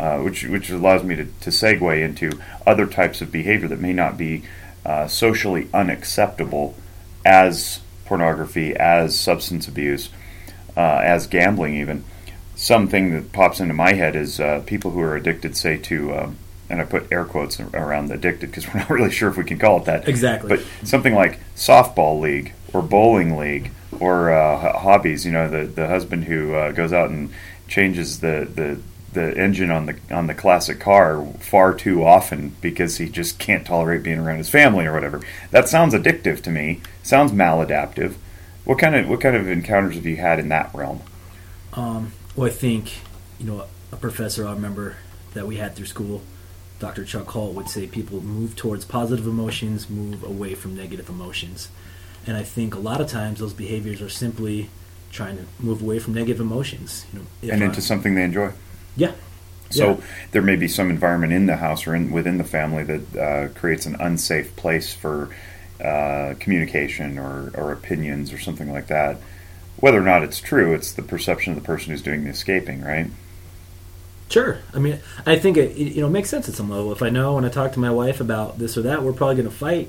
uh, 0.00 0.18
which 0.18 0.44
which 0.44 0.70
allows 0.70 1.04
me 1.04 1.14
to, 1.14 1.24
to 1.24 1.50
segue 1.50 2.02
into 2.02 2.30
other 2.66 2.86
types 2.86 3.20
of 3.20 3.30
behavior 3.30 3.68
that 3.68 3.80
may 3.80 3.92
not 3.92 4.16
be 4.16 4.42
uh, 4.84 5.06
socially 5.06 5.68
unacceptable 5.72 6.74
as 7.24 7.80
pornography, 8.04 8.74
as 8.74 9.18
substance 9.18 9.68
abuse, 9.68 10.10
uh, 10.76 11.00
as 11.02 11.26
gambling, 11.26 11.76
even. 11.76 12.04
Something 12.56 13.14
that 13.14 13.32
pops 13.32 13.60
into 13.60 13.74
my 13.74 13.94
head 13.94 14.16
is 14.16 14.38
uh, 14.40 14.62
people 14.66 14.90
who 14.90 15.00
are 15.00 15.16
addicted, 15.16 15.56
say, 15.56 15.76
to, 15.78 16.14
um, 16.14 16.36
and 16.68 16.80
I 16.80 16.84
put 16.84 17.10
air 17.10 17.24
quotes 17.24 17.58
around 17.60 18.10
addicted 18.10 18.48
because 18.48 18.66
we're 18.74 18.80
not 18.80 18.90
really 18.90 19.10
sure 19.10 19.30
if 19.30 19.36
we 19.36 19.44
can 19.44 19.58
call 19.58 19.78
it 19.78 19.84
that. 19.86 20.08
Exactly. 20.08 20.48
But 20.48 20.64
something 20.86 21.14
like 21.14 21.38
softball 21.54 22.20
league 22.20 22.52
or 22.72 22.82
bowling 22.82 23.36
league 23.36 23.70
or 23.98 24.32
uh, 24.32 24.78
hobbies. 24.78 25.24
You 25.24 25.32
know, 25.32 25.48
the 25.48 25.64
the 25.66 25.86
husband 25.86 26.24
who 26.24 26.54
uh, 26.54 26.72
goes 26.72 26.92
out 26.92 27.10
and 27.10 27.30
changes 27.68 28.20
the, 28.20 28.48
the 28.54 28.80
the 29.12 29.36
engine 29.36 29.70
on 29.70 29.86
the 29.86 29.96
on 30.10 30.26
the 30.26 30.34
classic 30.34 30.78
car 30.78 31.26
far 31.40 31.74
too 31.74 32.04
often 32.04 32.54
because 32.60 32.98
he 32.98 33.08
just 33.08 33.38
can't 33.38 33.66
tolerate 33.66 34.02
being 34.02 34.18
around 34.18 34.38
his 34.38 34.48
family 34.48 34.86
or 34.86 34.92
whatever. 34.92 35.20
That 35.50 35.68
sounds 35.68 35.94
addictive 35.94 36.42
to 36.42 36.50
me. 36.50 36.80
Sounds 37.02 37.32
maladaptive. 37.32 38.14
What 38.64 38.78
kind 38.78 38.94
of 38.94 39.08
what 39.08 39.20
kind 39.20 39.34
of 39.34 39.48
encounters 39.48 39.96
have 39.96 40.06
you 40.06 40.16
had 40.16 40.38
in 40.38 40.48
that 40.50 40.72
realm? 40.74 41.02
Um, 41.72 42.12
well, 42.36 42.46
I 42.46 42.50
think 42.50 43.00
you 43.38 43.46
know 43.46 43.66
a 43.92 43.96
professor 43.96 44.46
I 44.46 44.52
remember 44.52 44.96
that 45.34 45.46
we 45.46 45.56
had 45.56 45.74
through 45.74 45.86
school, 45.86 46.22
Dr. 46.78 47.04
Chuck 47.04 47.28
Hall 47.28 47.52
would 47.52 47.68
say 47.68 47.86
people 47.86 48.20
move 48.20 48.56
towards 48.56 48.84
positive 48.84 49.26
emotions, 49.26 49.88
move 49.88 50.22
away 50.22 50.54
from 50.54 50.76
negative 50.76 51.08
emotions, 51.08 51.68
and 52.26 52.36
I 52.36 52.42
think 52.42 52.74
a 52.74 52.80
lot 52.80 53.00
of 53.00 53.08
times 53.08 53.40
those 53.40 53.52
behaviors 53.52 54.00
are 54.00 54.08
simply 54.08 54.70
trying 55.10 55.36
to 55.36 55.44
move 55.58 55.82
away 55.82 55.98
from 55.98 56.14
negative 56.14 56.40
emotions. 56.40 57.06
You 57.12 57.20
know, 57.20 57.52
and 57.54 57.62
into 57.62 57.82
something 57.82 58.14
they 58.14 58.24
enjoy. 58.24 58.52
Yeah, 58.96 59.12
So 59.70 59.90
Yeah. 59.90 59.96
there 60.32 60.42
may 60.42 60.56
be 60.56 60.68
some 60.68 60.90
environment 60.90 61.32
in 61.32 61.46
the 61.46 61.56
house 61.56 61.86
or 61.86 61.94
in, 61.94 62.10
within 62.10 62.38
the 62.38 62.44
family 62.44 62.82
that 62.84 63.16
uh, 63.16 63.48
creates 63.58 63.86
an 63.86 63.96
unsafe 64.00 64.54
place 64.56 64.92
for 64.92 65.28
uh, 65.82 66.34
communication 66.40 67.18
or, 67.18 67.50
or 67.54 67.72
opinions 67.72 68.32
or 68.32 68.38
something 68.38 68.70
like 68.72 68.88
that. 68.88 69.16
Whether 69.76 69.98
or 69.98 70.02
not 70.02 70.22
it's 70.22 70.40
true, 70.40 70.74
it's 70.74 70.92
the 70.92 71.02
perception 71.02 71.54
of 71.54 71.58
the 71.60 71.64
person 71.64 71.90
who's 71.92 72.02
doing 72.02 72.24
the 72.24 72.30
escaping, 72.30 72.82
right? 72.82 73.06
Sure. 74.28 74.58
I 74.74 74.78
mean, 74.78 74.98
I 75.26 75.36
think 75.38 75.56
it, 75.56 75.70
it 75.76 75.94
you 75.94 76.02
know 76.02 76.08
makes 76.08 76.28
sense 76.28 76.48
at 76.48 76.54
some 76.54 76.70
level. 76.70 76.92
If 76.92 77.02
I 77.02 77.08
know 77.10 77.34
when 77.34 77.44
I 77.44 77.48
talk 77.48 77.72
to 77.72 77.80
my 77.80 77.90
wife 77.90 78.20
about 78.20 78.58
this 78.58 78.76
or 78.76 78.82
that, 78.82 79.02
we're 79.02 79.12
probably 79.12 79.36
going 79.36 79.48
to 79.48 79.54
fight. 79.54 79.88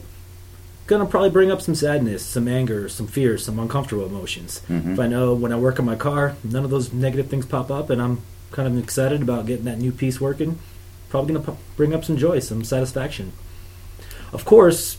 Going 0.88 1.06
to 1.06 1.10
probably 1.10 1.30
bring 1.30 1.52
up 1.52 1.62
some 1.62 1.76
sadness, 1.76 2.26
some 2.26 2.48
anger, 2.48 2.90
some 2.90 3.06
fear, 3.08 3.38
some 3.38 3.60
uncomfortable 3.60 4.06
emotions. 4.06 4.62
Mhm. 4.70 4.94
If 4.94 5.00
I 5.00 5.08
know 5.08 5.34
when 5.36 5.52
I 5.54 5.58
work 5.58 5.80
on 5.80 5.86
my 5.86 5.96
car, 5.96 6.36
none 6.44 6.64
of 6.64 6.70
those 6.72 6.92
negative 6.92 7.28
things 7.30 7.46
pop 7.46 7.70
up, 7.70 7.90
and 7.92 8.02
I'm 8.02 8.22
kind 8.52 8.68
of 8.68 8.78
excited 8.78 9.22
about 9.22 9.46
getting 9.46 9.66
that 9.66 9.78
new 9.80 9.92
piece 9.92 10.20
working, 10.22 10.60
probably 11.10 11.34
going 11.34 11.46
to 11.46 11.58
bring 11.76 11.94
up 11.94 12.04
some 12.06 12.18
joy, 12.18 12.40
some 12.40 12.64
satisfaction. 12.64 13.32
Of 14.34 14.46
course, 14.46 14.98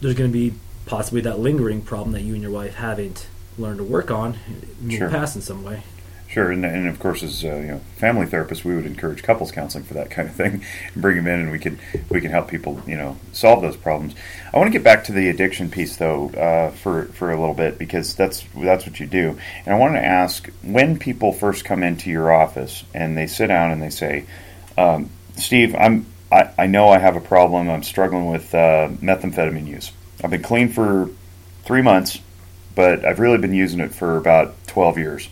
there's 0.00 0.14
going 0.14 0.30
to 0.30 0.32
be 0.38 0.54
possibly 0.86 1.20
that 1.22 1.38
lingering 1.38 1.82
problem 1.82 2.12
that 2.12 2.22
you 2.22 2.32
and 2.34 2.42
your 2.42 2.50
wife 2.52 2.74
haven't 2.76 3.26
learned 3.58 3.78
to 3.78 3.84
work 3.84 4.10
on 4.10 4.36
in 4.82 4.90
Sure. 4.90 5.08
past 5.08 5.34
in 5.36 5.42
some 5.42 5.64
way. 5.64 5.82
Sure, 6.28 6.50
and, 6.50 6.66
and 6.66 6.88
of 6.88 6.98
course, 6.98 7.22
as 7.22 7.44
uh, 7.44 7.54
you 7.56 7.66
know, 7.68 7.80
family 7.96 8.26
therapists, 8.26 8.64
we 8.64 8.74
would 8.74 8.84
encourage 8.84 9.22
couples 9.22 9.52
counseling 9.52 9.84
for 9.84 9.94
that 9.94 10.10
kind 10.10 10.28
of 10.28 10.34
thing, 10.34 10.64
and 10.92 11.02
bring 11.02 11.16
them 11.16 11.26
in, 11.28 11.40
and 11.40 11.50
we 11.52 11.58
can 11.58 11.78
we 12.10 12.20
can 12.20 12.30
help 12.30 12.48
people, 12.48 12.80
you 12.86 12.96
know, 12.96 13.16
solve 13.32 13.62
those 13.62 13.76
problems. 13.76 14.14
I 14.52 14.58
want 14.58 14.66
to 14.66 14.72
get 14.72 14.82
back 14.82 15.04
to 15.04 15.12
the 15.12 15.28
addiction 15.28 15.70
piece, 15.70 15.96
though, 15.96 16.30
uh, 16.30 16.70
for 16.72 17.06
for 17.06 17.30
a 17.30 17.38
little 17.38 17.54
bit 17.54 17.78
because 17.78 18.14
that's 18.14 18.44
that's 18.56 18.86
what 18.86 18.98
you 18.98 19.06
do, 19.06 19.38
and 19.64 19.74
I 19.74 19.78
want 19.78 19.94
to 19.94 20.04
ask 20.04 20.50
when 20.62 20.98
people 20.98 21.32
first 21.32 21.64
come 21.64 21.82
into 21.82 22.10
your 22.10 22.32
office 22.32 22.84
and 22.92 23.16
they 23.16 23.28
sit 23.28 23.46
down 23.46 23.70
and 23.70 23.80
they 23.80 23.90
say, 23.90 24.24
um, 24.76 25.10
"Steve, 25.36 25.76
I'm 25.76 26.06
I, 26.32 26.50
I 26.58 26.66
know 26.66 26.88
I 26.88 26.98
have 26.98 27.14
a 27.14 27.20
problem. 27.20 27.70
I'm 27.70 27.84
struggling 27.84 28.30
with 28.30 28.52
uh, 28.52 28.88
methamphetamine 29.00 29.68
use. 29.68 29.92
I've 30.24 30.30
been 30.30 30.42
clean 30.42 30.70
for 30.70 31.08
three 31.64 31.82
months, 31.82 32.18
but 32.74 33.04
I've 33.04 33.20
really 33.20 33.38
been 33.38 33.54
using 33.54 33.78
it 33.78 33.94
for 33.94 34.16
about 34.16 34.54
twelve 34.66 34.98
years." 34.98 35.28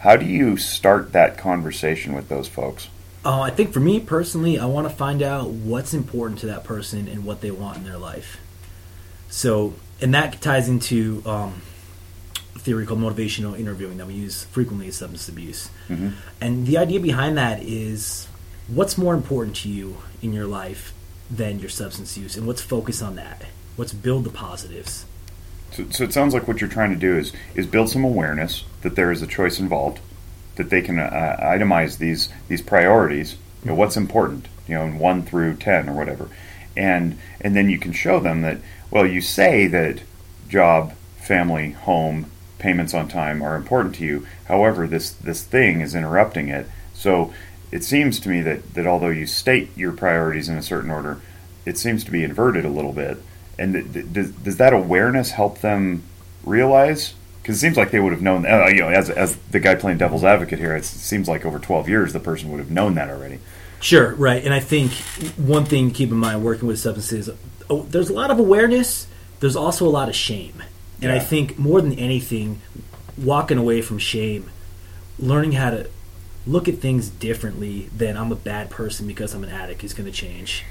How 0.00 0.16
do 0.16 0.24
you 0.24 0.56
start 0.56 1.12
that 1.12 1.36
conversation 1.36 2.14
with 2.14 2.30
those 2.30 2.48
folks? 2.48 2.88
Uh, 3.22 3.42
I 3.42 3.50
think 3.50 3.74
for 3.74 3.80
me 3.80 4.00
personally, 4.00 4.58
I 4.58 4.64
want 4.64 4.88
to 4.88 4.94
find 4.94 5.22
out 5.22 5.50
what's 5.50 5.92
important 5.92 6.40
to 6.40 6.46
that 6.46 6.64
person 6.64 7.06
and 7.06 7.26
what 7.26 7.42
they 7.42 7.50
want 7.50 7.76
in 7.76 7.84
their 7.84 7.98
life. 7.98 8.38
So, 9.28 9.74
and 10.00 10.14
that 10.14 10.40
ties 10.40 10.70
into 10.70 11.22
um, 11.26 11.60
a 12.56 12.58
theory 12.60 12.86
called 12.86 13.00
motivational 13.00 13.58
interviewing 13.58 13.98
that 13.98 14.06
we 14.06 14.14
use 14.14 14.44
frequently 14.44 14.86
in 14.86 14.92
substance 14.92 15.28
abuse. 15.28 15.68
Mhm. 15.90 16.14
And 16.40 16.66
the 16.66 16.78
idea 16.78 16.98
behind 16.98 17.36
that 17.36 17.62
is 17.62 18.26
what's 18.68 18.96
more 18.96 19.12
important 19.12 19.54
to 19.56 19.68
you 19.68 19.98
in 20.22 20.32
your 20.32 20.46
life 20.46 20.94
than 21.30 21.58
your 21.58 21.68
substance 21.68 22.16
use, 22.16 22.38
and 22.38 22.46
let's 22.46 22.62
focus 22.62 23.02
on 23.02 23.16
that. 23.16 23.42
Let's 23.76 23.92
build 23.92 24.24
the 24.24 24.30
positives. 24.30 25.04
So, 25.72 26.04
it 26.04 26.12
sounds 26.12 26.34
like 26.34 26.48
what 26.48 26.60
you're 26.60 26.70
trying 26.70 26.90
to 26.90 26.96
do 26.96 27.16
is 27.16 27.32
is 27.54 27.66
build 27.66 27.90
some 27.90 28.04
awareness 28.04 28.64
that 28.82 28.96
there 28.96 29.12
is 29.12 29.22
a 29.22 29.26
choice 29.26 29.60
involved, 29.60 30.00
that 30.56 30.70
they 30.70 30.82
can 30.82 30.98
uh, 30.98 31.36
itemize 31.40 31.98
these 31.98 32.28
these 32.48 32.62
priorities. 32.62 33.36
You 33.62 33.70
know, 33.70 33.74
what's 33.74 33.96
important, 33.96 34.48
you 34.66 34.74
know, 34.74 34.84
in 34.84 34.98
one 34.98 35.22
through 35.22 35.56
ten 35.56 35.88
or 35.88 35.94
whatever, 35.94 36.28
and 36.76 37.18
and 37.40 37.54
then 37.54 37.70
you 37.70 37.78
can 37.78 37.92
show 37.92 38.20
them 38.20 38.42
that 38.42 38.58
well, 38.90 39.06
you 39.06 39.20
say 39.20 39.66
that 39.68 40.00
job, 40.48 40.94
family, 41.18 41.70
home, 41.72 42.30
payments 42.58 42.94
on 42.94 43.08
time 43.08 43.42
are 43.42 43.56
important 43.56 43.94
to 43.96 44.04
you. 44.04 44.26
However, 44.46 44.86
this 44.86 45.10
this 45.10 45.42
thing 45.42 45.80
is 45.80 45.94
interrupting 45.94 46.48
it. 46.48 46.66
So 46.94 47.32
it 47.70 47.84
seems 47.84 48.20
to 48.20 48.28
me 48.28 48.40
that 48.42 48.74
that 48.74 48.86
although 48.86 49.08
you 49.08 49.26
state 49.26 49.76
your 49.76 49.92
priorities 49.92 50.48
in 50.48 50.56
a 50.56 50.62
certain 50.62 50.90
order, 50.90 51.20
it 51.64 51.78
seems 51.78 52.04
to 52.04 52.10
be 52.10 52.24
inverted 52.24 52.64
a 52.64 52.70
little 52.70 52.92
bit. 52.92 53.18
And 53.60 53.74
th- 53.74 53.92
th- 53.92 54.12
does, 54.12 54.30
does 54.32 54.56
that 54.56 54.72
awareness 54.72 55.30
help 55.30 55.60
them 55.60 56.02
realize? 56.44 57.14
Because 57.42 57.56
it 57.56 57.58
seems 57.60 57.76
like 57.76 57.90
they 57.90 58.00
would 58.00 58.12
have 58.12 58.22
known. 58.22 58.46
Uh, 58.46 58.66
you 58.66 58.80
know, 58.80 58.88
as 58.88 59.10
as 59.10 59.36
the 59.50 59.60
guy 59.60 59.74
playing 59.74 59.98
devil's 59.98 60.24
advocate 60.24 60.58
here, 60.58 60.74
it 60.74 60.84
seems 60.84 61.28
like 61.28 61.44
over 61.44 61.58
twelve 61.58 61.88
years 61.88 62.12
the 62.12 62.20
person 62.20 62.50
would 62.50 62.58
have 62.58 62.70
known 62.70 62.94
that 62.94 63.10
already. 63.10 63.38
Sure, 63.80 64.14
right. 64.14 64.44
And 64.44 64.52
I 64.52 64.60
think 64.60 64.92
one 65.36 65.64
thing 65.64 65.90
to 65.90 65.94
keep 65.94 66.10
in 66.10 66.16
mind 66.16 66.42
working 66.42 66.68
with 66.68 66.78
substances, 66.78 67.30
oh, 67.68 67.82
there's 67.82 68.10
a 68.10 68.12
lot 68.14 68.30
of 68.30 68.38
awareness. 68.38 69.06
There's 69.40 69.56
also 69.56 69.86
a 69.86 69.88
lot 69.88 70.08
of 70.08 70.14
shame, 70.14 70.62
and 71.00 71.12
I 71.12 71.18
think 71.18 71.58
more 71.58 71.80
than 71.80 71.94
anything, 71.94 72.60
walking 73.16 73.56
away 73.56 73.80
from 73.80 73.98
shame, 73.98 74.50
learning 75.18 75.52
how 75.52 75.70
to 75.70 75.88
look 76.46 76.68
at 76.68 76.78
things 76.78 77.08
differently 77.08 77.88
than 77.96 78.16
I'm 78.16 78.32
a 78.32 78.36
bad 78.36 78.70
person 78.70 79.06
because 79.06 79.34
I'm 79.34 79.44
an 79.44 79.50
addict 79.50 79.84
is 79.84 79.94
going 79.94 80.10
to 80.10 80.12
change. 80.12 80.64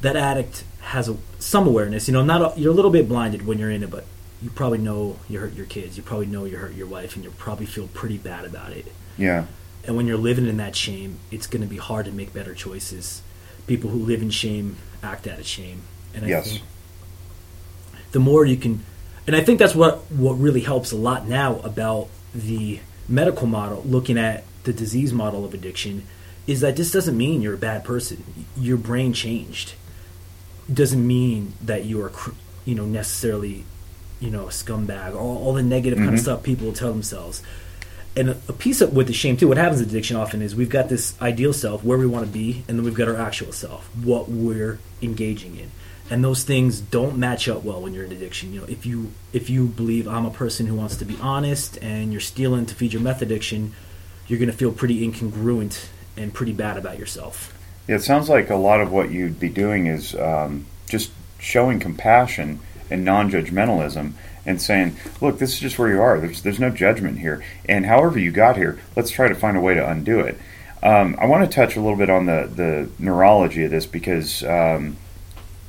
That 0.00 0.16
addict 0.16 0.64
has 0.80 1.08
a, 1.08 1.16
some 1.38 1.66
awareness. 1.66 2.08
You 2.08 2.14
know, 2.14 2.22
not 2.22 2.56
a, 2.56 2.60
you're 2.60 2.72
a 2.72 2.74
little 2.74 2.90
bit 2.90 3.08
blinded 3.08 3.46
when 3.46 3.58
you're 3.58 3.70
in 3.70 3.82
it, 3.82 3.90
but 3.90 4.04
you 4.42 4.50
probably 4.50 4.78
know 4.78 5.18
you 5.28 5.38
hurt 5.38 5.54
your 5.54 5.66
kids. 5.66 5.96
You 5.96 6.02
probably 6.02 6.26
know 6.26 6.44
you 6.44 6.56
hurt 6.56 6.74
your 6.74 6.86
wife, 6.86 7.14
and 7.16 7.24
you 7.24 7.30
probably 7.32 7.66
feel 7.66 7.88
pretty 7.88 8.16
bad 8.18 8.44
about 8.44 8.72
it. 8.72 8.86
Yeah, 9.18 9.44
And 9.84 9.96
when 9.96 10.06
you're 10.06 10.16
living 10.16 10.46
in 10.46 10.56
that 10.56 10.74
shame, 10.74 11.18
it's 11.30 11.46
going 11.46 11.60
to 11.62 11.68
be 11.68 11.76
hard 11.76 12.06
to 12.06 12.12
make 12.12 12.32
better 12.32 12.54
choices. 12.54 13.20
People 13.66 13.90
who 13.90 13.98
live 13.98 14.22
in 14.22 14.30
shame 14.30 14.76
act 15.02 15.26
out 15.26 15.38
of 15.38 15.46
shame. 15.46 15.82
And 16.14 16.24
I 16.24 16.28
Yes. 16.28 16.48
think 16.50 16.62
the 18.12 18.18
more 18.20 18.44
you 18.46 18.56
can, 18.56 18.82
and 19.26 19.36
I 19.36 19.42
think 19.42 19.58
that's 19.58 19.74
what 19.74 20.10
what 20.10 20.32
really 20.34 20.60
helps 20.62 20.90
a 20.92 20.96
lot 20.96 21.28
now 21.28 21.58
about 21.60 22.08
the 22.34 22.80
medical 23.08 23.46
model, 23.46 23.82
looking 23.86 24.16
at 24.18 24.44
the 24.64 24.72
disease 24.72 25.12
model 25.12 25.44
of 25.44 25.52
addiction, 25.54 26.04
is 26.46 26.60
that 26.60 26.76
this 26.76 26.90
doesn't 26.90 27.16
mean 27.16 27.42
you're 27.42 27.54
a 27.54 27.58
bad 27.58 27.84
person. 27.84 28.46
Your 28.56 28.76
brain 28.78 29.12
changed. 29.12 29.74
Doesn't 30.72 31.04
mean 31.04 31.54
that 31.64 31.84
you 31.84 32.00
are, 32.02 32.12
you 32.64 32.74
know, 32.74 32.84
necessarily, 32.84 33.64
you 34.20 34.30
know, 34.30 34.44
a 34.46 34.50
scumbag. 34.50 35.14
All, 35.14 35.38
all 35.38 35.52
the 35.54 35.62
negative 35.62 35.98
kind 35.98 36.10
Mhm. 36.10 36.14
of 36.14 36.20
stuff 36.20 36.42
people 36.42 36.66
will 36.66 36.74
tell 36.74 36.92
themselves. 36.92 37.42
And 38.16 38.30
a, 38.30 38.36
a 38.48 38.52
piece 38.52 38.80
of 38.80 38.92
with 38.92 39.06
the 39.06 39.12
shame 39.12 39.36
too. 39.36 39.48
What 39.48 39.56
happens 39.56 39.80
in 39.80 39.88
addiction 39.88 40.16
often 40.16 40.42
is 40.42 40.54
we've 40.54 40.68
got 40.68 40.88
this 40.88 41.14
ideal 41.20 41.52
self 41.52 41.82
where 41.84 41.98
we 41.98 42.06
want 42.06 42.26
to 42.26 42.30
be, 42.32 42.64
and 42.68 42.76
then 42.78 42.84
we've 42.84 42.94
got 42.94 43.08
our 43.08 43.16
actual 43.16 43.52
self, 43.52 43.88
what 44.02 44.28
we're 44.28 44.78
engaging 45.02 45.56
in, 45.56 45.70
and 46.10 46.22
those 46.24 46.42
things 46.42 46.80
don't 46.80 47.16
match 47.16 47.48
up 47.48 47.62
well 47.64 47.80
when 47.80 47.94
you're 47.94 48.04
in 48.04 48.12
addiction. 48.12 48.52
You 48.52 48.60
know, 48.60 48.66
if 48.66 48.84
you 48.84 49.12
if 49.32 49.48
you 49.48 49.66
believe 49.66 50.06
I'm 50.08 50.26
a 50.26 50.30
person 50.30 50.66
who 50.66 50.74
wants 50.74 50.96
to 50.96 51.04
be 51.04 51.16
honest, 51.20 51.78
and 51.82 52.10
you're 52.12 52.20
stealing 52.20 52.66
to 52.66 52.74
feed 52.74 52.92
your 52.92 53.02
meth 53.02 53.22
addiction, 53.22 53.74
you're 54.26 54.38
going 54.40 54.50
to 54.50 54.56
feel 54.56 54.72
pretty 54.72 55.06
incongruent 55.08 55.86
and 56.16 56.34
pretty 56.34 56.52
bad 56.52 56.76
about 56.76 56.98
yourself. 56.98 57.52
Yeah, 57.86 57.96
it 57.96 58.02
sounds 58.02 58.28
like 58.28 58.50
a 58.50 58.56
lot 58.56 58.80
of 58.80 58.92
what 58.92 59.10
you'd 59.10 59.40
be 59.40 59.48
doing 59.48 59.86
is 59.86 60.14
um, 60.14 60.66
just 60.88 61.10
showing 61.38 61.80
compassion 61.80 62.60
and 62.90 63.04
non-judgmentalism 63.04 64.12
and 64.46 64.60
saying, 64.60 64.96
"Look, 65.20 65.38
this 65.38 65.54
is 65.54 65.60
just 65.60 65.78
where 65.78 65.88
you 65.88 66.00
are. 66.00 66.18
There's 66.18 66.42
there's 66.42 66.60
no 66.60 66.70
judgment 66.70 67.18
here, 67.18 67.42
and 67.68 67.86
however 67.86 68.18
you 68.18 68.30
got 68.30 68.56
here, 68.56 68.78
let's 68.96 69.10
try 69.10 69.28
to 69.28 69.34
find 69.34 69.56
a 69.56 69.60
way 69.60 69.74
to 69.74 69.88
undo 69.88 70.20
it." 70.20 70.38
Um, 70.82 71.16
I 71.20 71.26
want 71.26 71.48
to 71.48 71.54
touch 71.54 71.76
a 71.76 71.80
little 71.80 71.96
bit 71.96 72.10
on 72.10 72.26
the 72.26 72.50
the 72.54 72.90
neurology 72.98 73.64
of 73.64 73.70
this 73.70 73.86
because 73.86 74.42
um, 74.44 74.96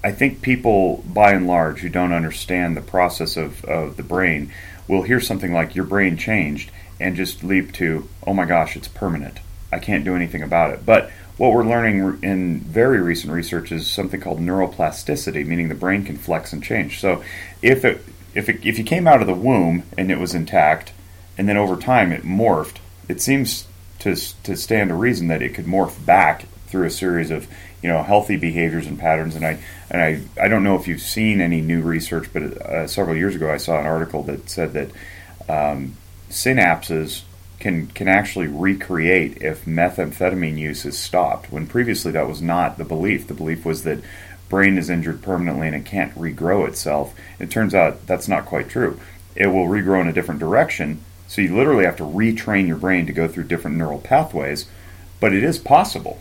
I 0.04 0.12
think 0.12 0.42
people, 0.42 1.04
by 1.06 1.32
and 1.34 1.48
large, 1.48 1.80
who 1.80 1.90
don't 1.90 2.14
understand 2.14 2.76
the 2.78 2.82
process 2.82 3.38
of, 3.38 3.64
of 3.66 3.98
the 3.98 4.04
brain, 4.04 4.52
will 4.88 5.04
hear 5.04 5.20
something 5.20 5.54
like 5.54 5.76
"your 5.76 5.86
brain 5.86 6.18
changed" 6.18 6.72
and 7.00 7.16
just 7.16 7.44
leap 7.44 7.74
to, 7.74 8.08
"Oh 8.26 8.34
my 8.34 8.46
gosh, 8.46 8.76
it's 8.76 8.88
permanent. 8.88 9.40
I 9.72 9.80
can't 9.80 10.06
do 10.06 10.16
anything 10.16 10.44
about 10.44 10.72
it." 10.72 10.86
But 10.86 11.12
what 11.42 11.54
we're 11.54 11.66
learning 11.66 12.20
in 12.22 12.60
very 12.60 13.02
recent 13.02 13.34
research 13.34 13.72
is 13.72 13.90
something 13.90 14.22
called 14.22 14.40
neuroplasticity, 14.40 15.44
meaning 15.44 15.70
the 15.70 15.74
brain 15.74 16.06
can 16.06 16.16
flex 16.16 16.54
and 16.54 16.64
change. 16.64 17.00
So 17.00 17.24
if 17.64 17.84
it 17.84 18.06
if 18.36 18.48
it, 18.48 18.64
if 18.64 18.78
you 18.78 18.84
came 18.84 19.08
out 19.08 19.22
of 19.22 19.28
the 19.28 19.34
womb 19.34 19.82
and 19.98 20.12
it 20.12 20.20
was 20.20 20.36
intact, 20.36 20.94
and 21.40 21.50
then 21.50 21.58
over 21.58 21.78
time 21.78 22.12
it 22.12 22.22
morphed, 22.22 22.76
it 23.10 23.22
seems 23.22 23.66
to 23.98 24.16
to 24.44 24.56
stand 24.56 24.90
to 24.90 24.94
reason 24.94 25.30
that 25.30 25.42
it 25.42 25.56
could 25.56 25.66
morph 25.66 26.06
back 26.06 26.46
through 26.68 26.86
a 26.86 26.92
series 26.92 27.32
of 27.32 27.48
you 27.82 27.90
know 27.90 28.04
healthy 28.04 28.38
behaviors 28.38 28.86
and 28.86 29.00
patterns. 29.00 29.36
And 29.36 29.44
I 29.44 29.58
and 29.90 30.00
I 30.00 30.22
I 30.40 30.48
don't 30.48 30.64
know 30.64 30.76
if 30.76 30.88
you've 30.88 31.02
seen 31.02 31.42
any 31.42 31.60
new 31.60 31.82
research, 31.82 32.32
but 32.32 32.44
uh, 32.44 32.86
several 32.86 33.18
years 33.18 33.34
ago 33.34 33.52
I 33.52 33.58
saw 33.58 33.80
an 33.80 33.88
article 33.88 34.22
that 34.24 34.48
said 34.48 34.74
that 34.74 34.92
um, 35.50 35.98
synapses 36.30 37.24
can 37.62 37.88
can 37.88 38.08
actually 38.08 38.48
recreate 38.48 39.42
if 39.42 39.66
methamphetamine 39.66 40.58
use 40.58 40.86
is 40.86 40.98
stopped. 40.98 41.52
When 41.52 41.68
previously 41.68 42.12
that 42.12 42.28
was 42.28 42.42
not 42.42 42.78
the 42.78 42.84
belief. 42.84 43.28
The 43.28 43.34
belief 43.34 43.66
was 43.66 43.84
that 43.84 44.00
brain 44.50 44.78
is 44.78 44.90
injured 44.90 45.22
permanently 45.22 45.68
and 45.68 45.76
it 45.76 45.86
can't 45.86 46.14
regrow 46.16 46.68
itself. 46.68 47.16
It 47.40 47.50
turns 47.50 47.74
out 47.74 48.06
that's 48.08 48.28
not 48.28 48.46
quite 48.46 48.68
true. 48.68 49.00
It 49.36 49.48
will 49.48 49.68
regrow 49.68 50.02
in 50.02 50.10
a 50.10 50.14
different 50.14 50.42
direction. 50.42 51.02
So 51.28 51.42
you 51.42 51.56
literally 51.56 51.86
have 51.86 51.96
to 51.98 52.04
retrain 52.04 52.68
your 52.68 52.76
brain 52.76 53.06
to 53.06 53.14
go 53.14 53.30
through 53.30 53.46
different 53.46 53.78
neural 53.78 54.00
pathways, 54.00 54.68
but 55.22 55.34
it 55.34 55.44
is 55.44 55.58
possible. 55.58 56.20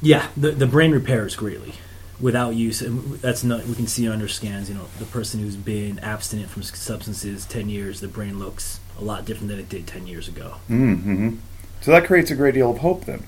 Yeah, 0.00 0.28
the 0.36 0.52
the 0.52 0.66
brain 0.66 0.92
repairs 0.92 1.36
greatly 1.36 1.74
without 2.20 2.54
use. 2.54 2.82
And 2.82 3.14
that's 3.16 3.44
not 3.44 3.64
we 3.66 3.74
can 3.74 3.86
see 3.86 4.08
under 4.08 4.28
scans. 4.28 4.68
You 4.68 4.76
know, 4.76 4.86
the 4.98 5.04
person 5.04 5.40
who's 5.40 5.56
been 5.56 5.98
abstinent 6.00 6.50
from 6.50 6.62
substances 6.62 7.44
ten 7.46 7.68
years, 7.68 8.00
the 8.00 8.08
brain 8.08 8.38
looks 8.38 8.80
a 8.98 9.04
lot 9.04 9.24
different 9.24 9.48
than 9.48 9.58
it 9.58 9.68
did 9.68 9.86
ten 9.86 10.06
years 10.06 10.28
ago. 10.28 10.56
Mm-hmm. 10.70 11.36
So 11.82 11.90
that 11.90 12.06
creates 12.06 12.30
a 12.30 12.34
great 12.34 12.54
deal 12.54 12.70
of 12.70 12.78
hope 12.78 13.04
then. 13.04 13.26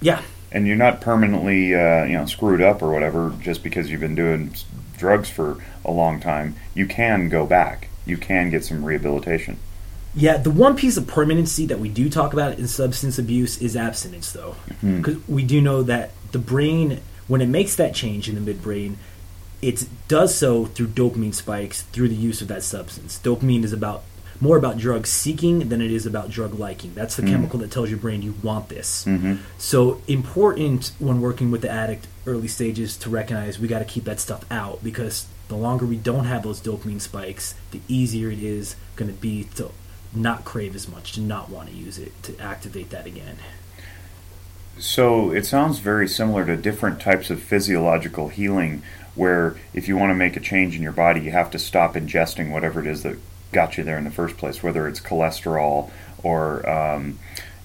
Yeah, 0.00 0.22
And 0.52 0.66
you're 0.66 0.76
not 0.76 1.00
permanently, 1.00 1.74
uh, 1.74 2.04
you 2.04 2.14
know, 2.14 2.26
screwed 2.26 2.60
up 2.60 2.82
or 2.82 2.90
whatever 2.90 3.34
just 3.40 3.62
because 3.62 3.90
you've 3.90 4.00
been 4.00 4.14
doing 4.14 4.54
drugs 4.96 5.30
for 5.30 5.62
a 5.84 5.90
long 5.90 6.20
time. 6.20 6.56
You 6.74 6.86
can 6.86 7.28
go 7.28 7.46
back. 7.46 7.88
You 8.04 8.16
can 8.16 8.50
get 8.50 8.64
some 8.64 8.84
rehabilitation. 8.84 9.58
Yeah, 10.14 10.38
the 10.38 10.50
one 10.50 10.74
piece 10.74 10.96
of 10.96 11.06
permanency 11.06 11.66
that 11.66 11.78
we 11.78 11.88
do 11.88 12.10
talk 12.10 12.32
about 12.32 12.58
in 12.58 12.66
substance 12.66 13.16
abuse 13.18 13.62
is 13.62 13.76
abstinence, 13.76 14.32
though, 14.32 14.56
because 14.80 15.28
we 15.28 15.44
do 15.44 15.60
know 15.60 15.84
that 15.84 16.10
the 16.32 16.40
brain, 16.40 17.00
when 17.30 17.40
it 17.40 17.46
makes 17.46 17.76
that 17.76 17.94
change 17.94 18.28
in 18.28 18.44
the 18.44 18.52
midbrain, 18.52 18.96
it 19.62 19.86
does 20.08 20.34
so 20.34 20.64
through 20.64 20.88
dopamine 20.88 21.32
spikes 21.32 21.82
through 21.82 22.08
the 22.08 22.14
use 22.16 22.42
of 22.42 22.48
that 22.48 22.64
substance. 22.64 23.20
Dopamine 23.22 23.62
is 23.62 23.72
about 23.72 24.02
more 24.40 24.56
about 24.56 24.78
drug 24.78 25.06
seeking 25.06 25.68
than 25.68 25.80
it 25.80 25.92
is 25.92 26.06
about 26.06 26.30
drug 26.30 26.58
liking. 26.58 26.92
That's 26.94 27.14
the 27.14 27.22
chemical 27.22 27.60
that 27.60 27.70
tells 27.70 27.88
your 27.88 28.00
brain 28.00 28.22
you 28.22 28.34
want 28.42 28.68
this. 28.68 29.04
Mm-hmm. 29.04 29.36
So 29.58 30.00
important 30.08 30.90
when 30.98 31.20
working 31.20 31.52
with 31.52 31.60
the 31.60 31.70
addict 31.70 32.08
early 32.26 32.48
stages 32.48 32.96
to 32.96 33.10
recognize 33.10 33.60
we 33.60 33.68
got 33.68 33.78
to 33.78 33.84
keep 33.84 34.04
that 34.04 34.18
stuff 34.18 34.44
out 34.50 34.82
because 34.82 35.26
the 35.46 35.56
longer 35.56 35.86
we 35.86 35.96
don't 35.96 36.24
have 36.24 36.42
those 36.42 36.60
dopamine 36.60 37.00
spikes, 37.00 37.54
the 37.70 37.80
easier 37.86 38.30
it 38.30 38.42
is 38.42 38.74
going 38.96 39.14
to 39.14 39.20
be 39.20 39.44
to 39.54 39.70
not 40.12 40.44
crave 40.44 40.74
as 40.74 40.88
much, 40.88 41.12
to 41.12 41.20
not 41.20 41.48
want 41.48 41.68
to 41.68 41.74
use 41.74 41.96
it, 41.96 42.20
to 42.24 42.36
activate 42.40 42.90
that 42.90 43.06
again. 43.06 43.36
So 44.78 45.30
it 45.30 45.44
sounds 45.44 45.78
very 45.78 46.08
similar 46.08 46.46
to 46.46 46.56
different 46.56 47.00
types 47.00 47.30
of 47.30 47.42
physiological 47.42 48.28
healing, 48.28 48.82
where 49.14 49.56
if 49.74 49.88
you 49.88 49.96
want 49.96 50.10
to 50.10 50.14
make 50.14 50.36
a 50.36 50.40
change 50.40 50.74
in 50.76 50.82
your 50.82 50.92
body, 50.92 51.20
you 51.20 51.32
have 51.32 51.50
to 51.50 51.58
stop 51.58 51.94
ingesting 51.94 52.50
whatever 52.50 52.80
it 52.80 52.86
is 52.86 53.02
that 53.02 53.18
got 53.52 53.76
you 53.76 53.84
there 53.84 53.98
in 53.98 54.04
the 54.04 54.10
first 54.10 54.36
place, 54.36 54.62
whether 54.62 54.86
it's 54.86 55.00
cholesterol 55.00 55.90
or 56.22 56.68
um, 56.68 57.18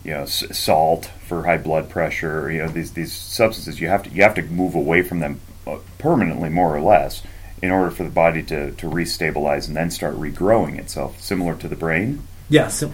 you 0.03 0.11
know 0.11 0.25
salt 0.25 1.05
for 1.27 1.43
high 1.43 1.57
blood 1.57 1.89
pressure. 1.89 2.51
You 2.51 2.63
know 2.63 2.67
these 2.67 2.93
these 2.93 3.13
substances 3.13 3.79
you 3.79 3.87
have 3.87 4.03
to 4.03 4.09
you 4.09 4.23
have 4.23 4.35
to 4.35 4.43
move 4.43 4.75
away 4.75 5.01
from 5.01 5.19
them 5.19 5.41
uh, 5.67 5.77
permanently, 5.97 6.49
more 6.49 6.75
or 6.75 6.81
less, 6.81 7.23
in 7.61 7.71
order 7.71 7.91
for 7.91 8.03
the 8.03 8.09
body 8.09 8.43
to 8.43 8.71
to 8.71 8.87
restabilize 8.87 9.67
and 9.67 9.75
then 9.75 9.89
start 9.89 10.15
regrowing 10.15 10.77
itself, 10.77 11.19
similar 11.21 11.55
to 11.55 11.67
the 11.67 11.75
brain. 11.75 12.21
Yeah, 12.49 12.67
so, 12.67 12.93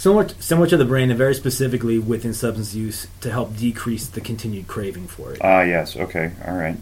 similar, 0.00 0.28
similar 0.40 0.66
to 0.66 0.76
the 0.78 0.84
brain, 0.84 1.10
and 1.10 1.18
very 1.18 1.34
specifically 1.34 1.98
within 1.98 2.32
substance 2.32 2.74
use 2.74 3.06
to 3.20 3.30
help 3.30 3.56
decrease 3.56 4.06
the 4.06 4.20
continued 4.20 4.66
craving 4.66 5.06
for 5.06 5.34
it. 5.34 5.40
Ah, 5.42 5.60
yes. 5.62 5.96
Okay. 5.96 6.32
All 6.46 6.56
right. 6.56 6.76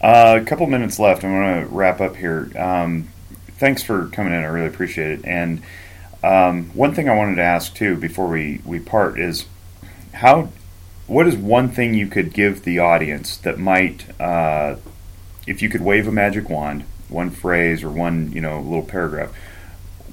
Uh, 0.00 0.40
a 0.40 0.44
couple 0.44 0.66
minutes 0.66 0.98
left. 0.98 1.22
I'm 1.22 1.30
going 1.30 1.62
to 1.62 1.74
wrap 1.74 2.00
up 2.00 2.16
here. 2.16 2.50
Um, 2.58 3.08
thanks 3.58 3.82
for 3.82 4.06
coming 4.08 4.32
in. 4.32 4.40
I 4.40 4.46
really 4.46 4.68
appreciate 4.68 5.18
it. 5.18 5.24
And 5.24 5.62
um, 6.22 6.70
one 6.70 6.94
thing 6.94 7.08
I 7.08 7.14
wanted 7.14 7.36
to 7.36 7.42
ask 7.42 7.74
too 7.74 7.96
before 7.96 8.26
we 8.28 8.60
we 8.64 8.80
part 8.80 9.20
is 9.20 9.46
how. 10.14 10.48
What 11.06 11.26
is 11.26 11.36
one 11.36 11.68
thing 11.68 11.92
you 11.92 12.06
could 12.06 12.32
give 12.32 12.64
the 12.64 12.78
audience 12.78 13.36
that 13.36 13.58
might, 13.58 14.06
uh, 14.18 14.76
if 15.46 15.60
you 15.60 15.68
could 15.68 15.82
wave 15.82 16.08
a 16.08 16.10
magic 16.10 16.48
wand, 16.48 16.84
one 17.10 17.28
phrase 17.28 17.82
or 17.82 17.90
one 17.90 18.32
you 18.32 18.40
know 18.40 18.58
little 18.58 18.82
paragraph, 18.82 19.34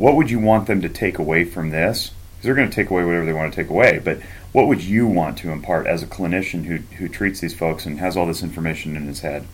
what 0.01 0.15
would 0.15 0.31
you 0.31 0.39
want 0.39 0.65
them 0.65 0.81
to 0.81 0.89
take 0.89 1.19
away 1.19 1.43
from 1.43 1.69
this? 1.69 2.07
'Cause 2.07 2.45
they're 2.45 2.55
going 2.55 2.69
to 2.69 2.75
take 2.75 2.89
away 2.89 3.03
whatever 3.05 3.23
they 3.23 3.33
want 3.33 3.53
to 3.53 3.61
take 3.61 3.69
away, 3.69 4.01
but 4.03 4.19
what 4.51 4.67
would 4.67 4.81
you 4.81 5.05
want 5.05 5.37
to 5.37 5.51
impart 5.51 5.85
as 5.85 6.01
a 6.01 6.07
clinician 6.07 6.65
who 6.65 6.79
who 6.97 7.07
treats 7.07 7.39
these 7.39 7.53
folks 7.53 7.85
and 7.85 7.99
has 7.99 8.17
all 8.17 8.25
this 8.25 8.41
information 8.41 8.95
in 8.95 9.05
his 9.05 9.19
head? 9.19 9.45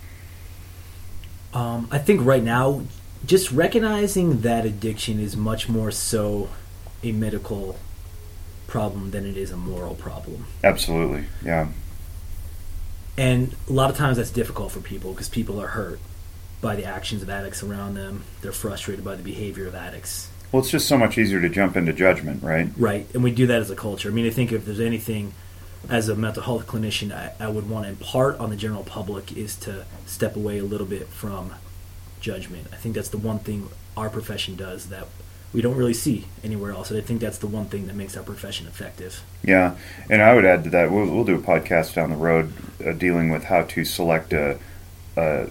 Um, 1.54 1.90
I 1.92 1.98
think 1.98 2.26
right 2.26 2.44
now, 2.44 2.84
just 3.26 3.52
recognizing 3.52 4.42
that 4.42 4.66
addiction 4.66 5.20
is 5.20 5.36
much 5.36 5.68
more 5.68 5.92
so 5.92 6.48
a 7.04 7.12
medical 7.12 7.78
problem 8.68 9.12
than 9.12 9.26
it 9.26 9.36
is 9.38 9.52
a 9.52 9.58
moral 9.58 9.96
problem. 9.96 10.46
Absolutely, 10.64 11.26
yeah, 11.44 11.68
And 13.18 13.56
a 13.68 13.74
lot 13.74 13.90
of 13.90 13.98
times 13.98 14.18
that's 14.18 14.30
difficult 14.30 14.72
for 14.72 14.80
people 14.80 15.12
because 15.12 15.28
people 15.30 15.60
are 15.60 15.68
hurt 15.70 16.00
by 16.62 16.76
the 16.76 16.86
actions 16.86 17.22
of 17.22 17.30
addicts 17.30 17.64
around 17.64 17.96
them. 17.96 18.24
They're 18.42 18.52
frustrated 18.52 19.04
by 19.04 19.16
the 19.16 19.24
behavior 19.24 19.68
of 19.68 19.76
addicts. 19.76 20.30
Well, 20.52 20.62
it's 20.62 20.72
just 20.72 20.88
so 20.88 20.98
much 20.98 21.18
easier 21.18 21.42
to 21.42 21.50
jump 21.50 21.76
into 21.76 21.94
judgment, 21.94 22.42
right? 22.42 22.70
Right. 22.78 23.08
And 23.14 23.24
we 23.24 23.32
do 23.32 23.48
that 23.48 23.62
as 23.62 23.70
a 23.70 23.76
culture. 23.76 24.10
I 24.10 24.12
mean, 24.14 24.26
I 24.26 24.30
think 24.30 24.52
if 24.52 24.66
there's 24.66 24.80
anything 24.80 25.34
as 25.90 26.10
a 26.10 26.16
mental 26.16 26.44
health 26.44 26.68
clinician 26.68 27.12
I, 27.12 27.34
I 27.40 27.48
would 27.48 27.70
want 27.70 27.86
to 27.86 27.90
impart 27.90 28.40
on 28.40 28.50
the 28.50 28.56
general 28.56 28.84
public 28.84 29.36
is 29.36 29.56
to 29.58 29.86
step 30.06 30.36
away 30.36 30.58
a 30.58 30.64
little 30.64 30.88
bit 30.88 31.08
from 31.08 31.54
judgment. 32.20 32.68
I 32.74 32.78
think 32.78 32.96
that's 32.96 33.10
the 33.10 33.18
one 33.18 33.40
thing 33.40 33.70
our 33.96 34.10
profession 34.10 34.56
does 34.56 34.90
that 34.90 35.08
we 35.54 35.62
don't 35.62 35.76
really 35.76 35.94
see 35.94 36.26
anywhere 36.44 36.72
else. 36.72 36.92
And 36.92 37.00
I 37.00 37.04
think 37.04 37.22
that's 37.22 37.38
the 37.38 37.48
one 37.48 37.66
thing 37.66 37.88
that 37.88 37.96
makes 37.96 38.18
our 38.18 38.24
profession 38.24 38.68
effective. 38.68 39.24
Yeah, 39.44 39.76
and 40.10 40.22
I 40.22 40.34
would 40.34 40.46
add 40.46 40.66
to 40.66 40.70
that. 40.72 40.92
We'll, 40.92 41.10
we'll 41.10 41.24
do 41.24 41.36
a 41.36 41.40
podcast 41.40 41.94
down 41.94 42.10
the 42.10 42.18
road 42.18 42.54
uh, 42.86 42.92
dealing 42.92 43.30
with 43.30 43.46
how 43.46 43.64
to 43.64 43.86
select 43.86 44.34
a, 44.34 44.60
a 45.16 45.48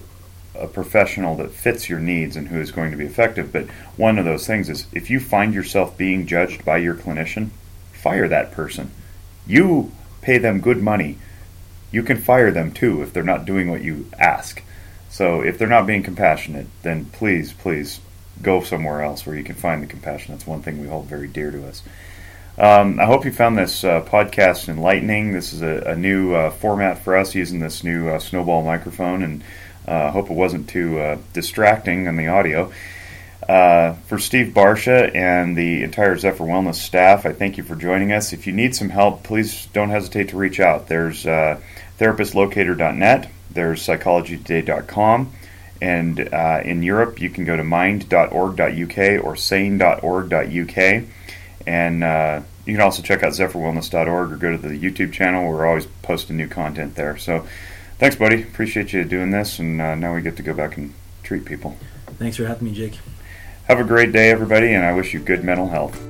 a 0.59 0.67
professional 0.69 1.37
that 1.37 1.51
fits 1.51 1.89
your 1.89 2.01
needs 2.01 2.37
and 2.37 2.49
who 2.49 2.61
is 2.61 2.71
going 2.71 2.91
to 2.91 2.97
be 2.97 3.07
effective. 3.07 3.53
But 3.53 3.69
one 3.97 4.19
of 4.19 4.25
those 4.25 4.47
things 4.47 4.69
is 4.69 4.87
if 4.93 5.11
you 5.11 5.21
find 5.21 5.55
yourself 5.55 5.97
being 5.97 6.27
judged 6.27 6.65
by 6.65 6.79
your 6.79 6.95
clinician, 6.95 7.51
fire 7.93 8.29
that 8.29 8.53
person. 8.53 8.91
You 9.47 9.93
pay 10.23 10.39
them 10.39 10.61
good 10.61 10.83
money. 10.83 11.19
You 11.91 12.03
can 12.03 12.19
fire 12.19 12.51
them 12.51 12.73
too 12.73 13.03
if 13.03 13.13
they're 13.13 13.23
not 13.23 13.45
doing 13.45 13.71
what 13.71 13.83
you 13.83 14.11
ask. 14.19 14.63
So 15.09 15.41
if 15.41 15.59
they're 15.59 15.69
not 15.69 15.87
being 15.87 16.03
compassionate, 16.03 16.67
then 16.83 17.07
please, 17.07 17.53
please 17.53 18.01
go 18.43 18.63
somewhere 18.63 19.03
else 19.03 19.25
where 19.25 19.37
you 19.37 19.45
can 19.45 19.55
find 19.55 19.83
the 19.83 19.87
compassion. 19.87 20.35
That's 20.35 20.47
one 20.47 20.63
thing 20.63 20.81
we 20.81 20.89
hold 20.89 21.07
very 21.07 21.29
dear 21.29 21.51
to 21.51 21.67
us. 21.67 21.83
Um, 22.59 22.99
I 22.99 23.05
hope 23.05 23.25
you 23.25 23.33
found 23.33 23.59
this 23.59 23.85
uh, 23.85 24.01
podcast 24.03 24.69
enlightening. 24.69 25.33
This 25.33 25.53
is 25.53 25.61
a, 25.61 25.91
a 25.91 25.97
new 25.97 26.35
uh, 26.35 26.51
format 26.51 26.99
for 27.05 27.17
us 27.17 27.35
using 27.35 27.61
this 27.61 27.85
new 27.85 28.09
uh, 28.09 28.19
snowball 28.19 28.63
microphone, 28.63 29.23
and 29.23 29.45
I 29.87 29.91
uh, 29.91 30.11
hope 30.11 30.31
it 30.31 30.35
wasn't 30.35 30.69
too 30.69 30.99
uh, 30.99 31.19
distracting 31.33 32.09
on 32.09 32.17
the 32.17 32.29
audio. 32.29 32.73
Uh, 33.49 33.93
for 34.07 34.19
Steve 34.19 34.53
Barsha 34.53 35.15
and 35.15 35.57
the 35.57 35.85
entire 35.85 36.17
Zephyr 36.19 36.45
Wellness 36.45 36.75
staff, 36.75 37.25
I 37.25 37.33
thank 37.33 37.57
you 37.57 37.63
for 37.63 37.77
joining 37.77 38.13
us. 38.13 38.33
If 38.33 38.47
you 38.47 38.53
need 38.53 38.75
some 38.75 38.89
help, 38.89 39.23
please 39.23 39.67
don't 39.73 39.91
hesitate 39.91 40.31
to 40.31 40.37
reach 40.37 40.59
out. 40.59 40.89
There's 40.89 41.27
uh, 41.27 41.61
therapistlocator.net, 41.99 43.31
there's 43.51 43.87
psychologytoday.com, 43.87 45.33
and 45.81 46.35
uh, 46.35 46.61
in 46.65 46.83
Europe, 46.83 47.21
you 47.21 47.31
can 47.31 47.45
go 47.45 47.57
to 47.57 47.63
mind.org.uk 47.63 49.25
or 49.25 49.37
sane.org.uk. 49.37 51.05
And 51.67 52.05
uh, 52.05 52.43
you 52.65 52.75
can 52.75 52.81
also 52.81 53.03
check 53.03 53.23
out 53.23 53.33
zephyrwellness.org 53.33 54.33
or 54.33 54.37
go 54.37 54.57
to 54.57 54.59
the 54.59 54.69
YouTube 54.71 55.13
channel. 55.13 55.49
We're 55.49 55.67
always 55.67 55.87
posting 56.03 56.37
new 56.37 56.49
content 56.49 56.95
there. 56.95 57.17
So 57.17 57.47
thanks, 57.99 58.17
buddy. 58.17 58.43
Appreciate 58.43 58.93
you 58.93 59.05
doing 59.05 59.31
this. 59.31 59.59
And 59.59 59.81
uh, 59.81 59.95
now 59.95 60.15
we 60.15 60.23
get 60.23 60.37
to 60.37 60.43
go 60.43 60.55
back 60.55 60.77
and 60.77 60.95
treat 61.23 61.45
people. 61.45 61.77
Thanks 62.19 62.37
for 62.37 62.47
having 62.47 62.69
me, 62.69 62.75
Jake. 62.75 62.99
Have 63.69 63.81
a 63.81 63.85
great 63.85 64.13
day, 64.13 64.31
everybody, 64.31 64.73
and 64.73 64.85
I 64.85 64.93
wish 64.93 65.13
you 65.13 65.21
good 65.21 65.43
mental 65.43 65.69
health. 65.69 66.01